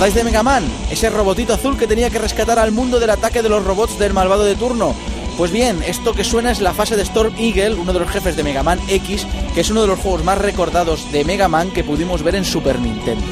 Acordáis 0.06 0.24
de 0.24 0.32
Mega 0.32 0.44
Man? 0.44 0.64
Ese 0.92 1.10
robotito 1.10 1.56
azul 1.56 1.80
que 1.80 1.88
tenía 1.88 2.12
que 2.12 2.20
rescatar 2.20 2.60
al 2.60 2.72
mundo 2.72 3.00
del 3.00 3.10
ataque 3.10 3.42
de 3.42 3.50
los 3.50 3.66
robots 3.66 3.98
del 3.98 4.14
malvado 4.14 4.44
de 4.44 4.56
turno. 4.56 4.94
Pues 5.36 5.50
bien, 5.50 5.82
esto 5.82 6.14
que 6.14 6.24
suena 6.24 6.52
es 6.52 6.62
la 6.62 6.76
fase 6.76 6.96
de 6.96 7.02
Storm 7.02 7.34
Eagle, 7.40 7.74
uno 7.74 7.92
de 7.92 8.02
los 8.02 8.12
jefes 8.12 8.36
de 8.36 8.44
Mega 8.44 8.62
Man 8.62 8.80
X, 8.88 9.26
que 9.56 9.62
es 9.62 9.72
uno 9.72 9.82
de 9.82 9.88
los 9.88 10.00
juegos 10.00 10.24
más 10.24 10.38
recordados 10.38 11.12
de 11.12 11.26
Mega 11.26 11.48
Man 11.48 11.72
que 11.72 11.84
pudimos 11.84 12.22
ver 12.22 12.36
en 12.36 12.46
Super 12.46 12.80
Nintendo. 12.80 13.26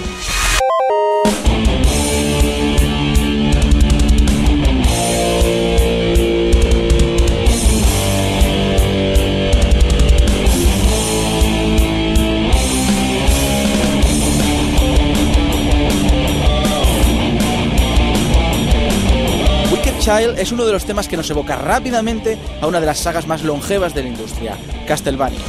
Child 20.04 20.38
es 20.38 20.52
uno 20.52 20.66
de 20.66 20.74
los 20.74 20.84
temas 20.84 21.08
que 21.08 21.16
nos 21.16 21.30
evoca 21.30 21.56
rápidamente 21.56 22.38
a 22.62 22.68
una 22.68 22.82
de 22.82 22.86
las 22.86 23.00
sagas 23.00 23.26
más 23.26 23.42
longevas 23.42 23.94
de 23.94 24.04
la 24.04 24.10
industria, 24.10 24.58
Castlevania. 24.86 25.40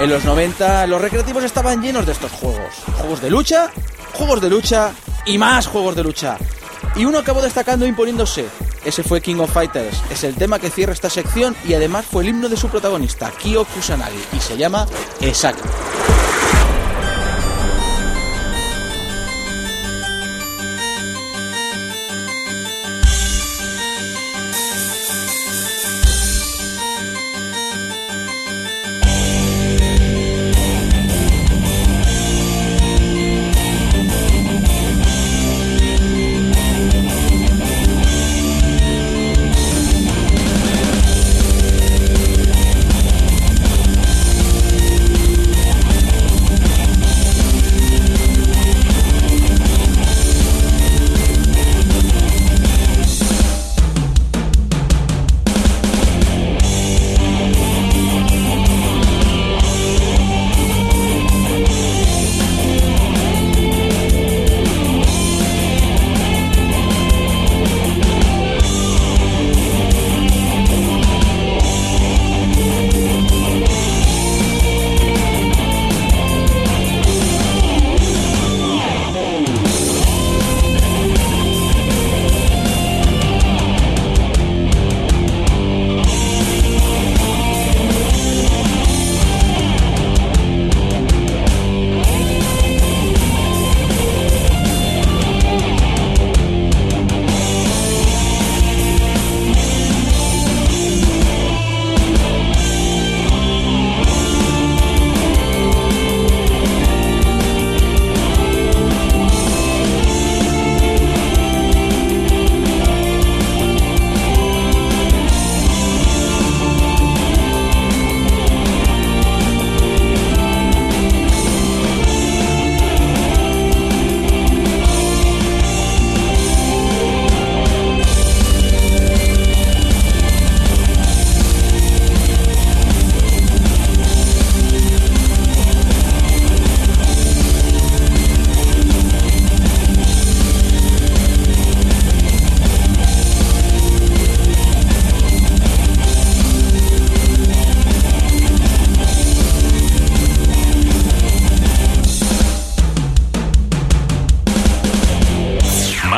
En 0.00 0.10
los 0.10 0.24
90 0.24 0.88
los 0.88 1.00
recreativos 1.00 1.44
estaban 1.44 1.82
llenos 1.82 2.04
de 2.04 2.10
estos 2.10 2.32
juegos. 2.32 2.74
Juegos 2.98 3.22
de 3.22 3.30
lucha, 3.30 3.70
juegos 4.12 4.40
de 4.40 4.50
lucha 4.50 4.90
y 5.24 5.38
más 5.38 5.68
juegos 5.68 5.94
de 5.94 6.02
lucha. 6.02 6.36
Y 6.96 7.04
uno 7.04 7.18
acabó 7.18 7.40
destacando 7.40 7.86
imponiéndose. 7.86 8.46
Ese 8.84 9.04
fue 9.04 9.20
King 9.20 9.36
of 9.36 9.52
Fighters. 9.52 10.02
Es 10.10 10.24
el 10.24 10.34
tema 10.34 10.58
que 10.58 10.68
cierra 10.68 10.94
esta 10.94 11.10
sección 11.10 11.54
y 11.64 11.74
además 11.74 12.06
fue 12.06 12.24
el 12.24 12.30
himno 12.30 12.48
de 12.48 12.56
su 12.56 12.68
protagonista, 12.68 13.30
Kyo 13.40 13.64
Kusanagi, 13.66 14.18
y 14.36 14.40
se 14.40 14.56
llama 14.56 14.84
Exacto. 15.20 15.62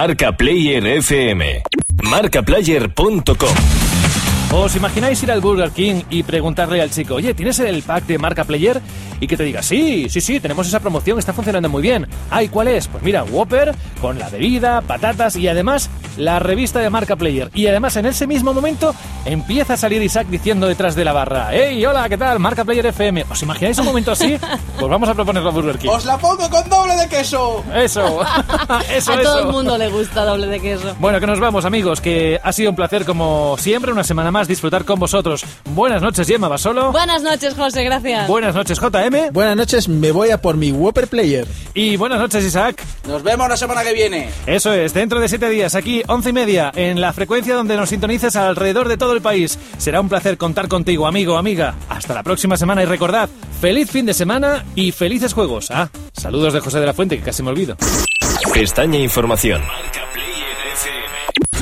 Marca 0.02 0.32
Player 0.32 0.84
FM. 0.84 1.62
Marcaplayer.com. 2.02 3.54
¿Os 4.50 4.74
imagináis 4.74 5.22
ir 5.22 5.30
al 5.30 5.40
Burger 5.40 5.70
King 5.70 6.02
y 6.10 6.24
preguntarle 6.24 6.82
al 6.82 6.90
chico, 6.90 7.14
oye, 7.14 7.34
¿tienes 7.34 7.60
el 7.60 7.84
pack 7.84 8.06
de 8.06 8.18
marca 8.18 8.42
Player? 8.42 8.80
Y 9.22 9.28
que 9.28 9.36
te 9.36 9.44
diga, 9.44 9.62
sí, 9.62 10.08
sí, 10.10 10.20
sí, 10.20 10.40
tenemos 10.40 10.66
esa 10.66 10.80
promoción, 10.80 11.16
está 11.16 11.32
funcionando 11.32 11.68
muy 11.68 11.80
bien. 11.80 12.08
Ay, 12.28 12.48
¿cuál 12.48 12.66
es? 12.66 12.88
Pues 12.88 13.04
mira, 13.04 13.22
Whopper, 13.22 13.72
con 14.00 14.18
la 14.18 14.28
bebida, 14.28 14.80
patatas 14.80 15.36
y 15.36 15.46
además 15.46 15.90
la 16.16 16.40
revista 16.40 16.80
de 16.80 16.90
marca 16.90 17.14
Player. 17.14 17.48
Y 17.54 17.68
además 17.68 17.94
en 17.94 18.06
ese 18.06 18.26
mismo 18.26 18.52
momento 18.52 18.92
empieza 19.24 19.74
a 19.74 19.76
salir 19.76 20.02
Isaac 20.02 20.26
diciendo 20.26 20.66
detrás 20.66 20.96
de 20.96 21.04
la 21.04 21.12
barra, 21.12 21.50
hey, 21.52 21.86
hola, 21.86 22.08
¿qué 22.08 22.18
tal? 22.18 22.40
Marca 22.40 22.64
Player 22.64 22.86
FM. 22.86 23.26
¿Os 23.30 23.40
imagináis 23.44 23.78
un 23.78 23.84
momento 23.84 24.10
así? 24.10 24.36
Pues 24.82 24.90
vamos 24.90 25.08
a 25.08 25.14
proponerlo 25.14 25.50
a 25.50 25.52
Burger 25.52 25.78
King. 25.78 25.90
¡Os 25.90 26.04
la 26.04 26.18
pongo 26.18 26.50
con 26.50 26.68
doble 26.68 26.96
de 26.96 27.08
queso! 27.08 27.62
Eso, 27.72 28.20
eso, 28.90 29.12
a 29.12 29.20
eso. 29.20 29.22
todo 29.22 29.38
el 29.38 29.46
mundo 29.46 29.78
le 29.78 29.88
gusta 29.90 30.24
doble 30.24 30.48
de 30.48 30.58
queso. 30.58 30.96
Bueno, 30.98 31.20
que 31.20 31.26
nos 31.28 31.38
vamos, 31.38 31.64
amigos, 31.64 32.00
que 32.00 32.40
ha 32.42 32.52
sido 32.52 32.70
un 32.70 32.74
placer, 32.74 33.04
como 33.04 33.54
siempre, 33.58 33.92
una 33.92 34.02
semana 34.02 34.32
más 34.32 34.48
disfrutar 34.48 34.84
con 34.84 34.98
vosotros. 34.98 35.44
Buenas 35.66 36.02
noches, 36.02 36.26
Gemma 36.26 36.48
Basolo. 36.48 36.90
Buenas 36.90 37.22
noches, 37.22 37.54
José, 37.54 37.84
gracias. 37.84 38.26
Buenas 38.26 38.56
noches, 38.56 38.80
JM. 38.80 39.11
Buenas 39.32 39.56
noches, 39.56 39.88
me 39.88 40.10
voy 40.10 40.30
a 40.30 40.40
por 40.40 40.56
mi 40.56 40.72
Whopper 40.72 41.06
Player. 41.06 41.46
Y 41.74 41.96
buenas 41.96 42.18
noches, 42.18 42.44
Isaac. 42.44 42.82
Nos 43.06 43.22
vemos 43.22 43.48
la 43.48 43.56
semana 43.56 43.82
que 43.84 43.92
viene. 43.92 44.30
Eso 44.46 44.72
es, 44.72 44.94
dentro 44.94 45.20
de 45.20 45.28
siete 45.28 45.48
días, 45.50 45.74
aquí, 45.74 46.02
once 46.08 46.30
y 46.30 46.32
media, 46.32 46.72
en 46.74 47.00
la 47.00 47.12
frecuencia 47.12 47.54
donde 47.54 47.76
nos 47.76 47.90
sintonices 47.90 48.36
alrededor 48.36 48.88
de 48.88 48.96
todo 48.96 49.12
el 49.12 49.20
país. 49.20 49.58
Será 49.76 50.00
un 50.00 50.08
placer 50.08 50.38
contar 50.38 50.68
contigo, 50.68 51.06
amigo, 51.06 51.36
amiga. 51.36 51.74
Hasta 51.90 52.14
la 52.14 52.22
próxima 52.22 52.56
semana 52.56 52.82
y 52.82 52.86
recordad, 52.86 53.28
feliz 53.60 53.90
fin 53.90 54.06
de 54.06 54.14
semana 54.14 54.64
y 54.74 54.92
felices 54.92 55.34
juegos. 55.34 55.70
Ah, 55.70 55.90
saludos 56.14 56.54
de 56.54 56.60
José 56.60 56.80
de 56.80 56.86
la 56.86 56.94
Fuente, 56.94 57.18
que 57.18 57.24
casi 57.24 57.42
me 57.42 57.50
olvido. 57.50 57.76
Pestaña 58.54 58.98
Información. 58.98 59.62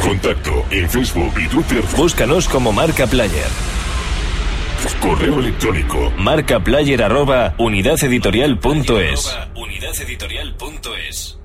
Contacto 0.01 0.65
en 0.71 0.89
Facebook 0.89 1.33
y 1.39 1.49
Twitter. 1.49 1.83
Búscanos 1.97 2.49
como 2.49 2.73
Marca 2.73 3.07
Player. 3.07 3.47
Correo 5.01 5.41
electrónico. 5.41 6.13
Marcaplayer 6.17 7.03
arroba 7.03 7.55
unidadeditorial.es. 7.59 9.39
unidadeditorial.es. 9.55 11.40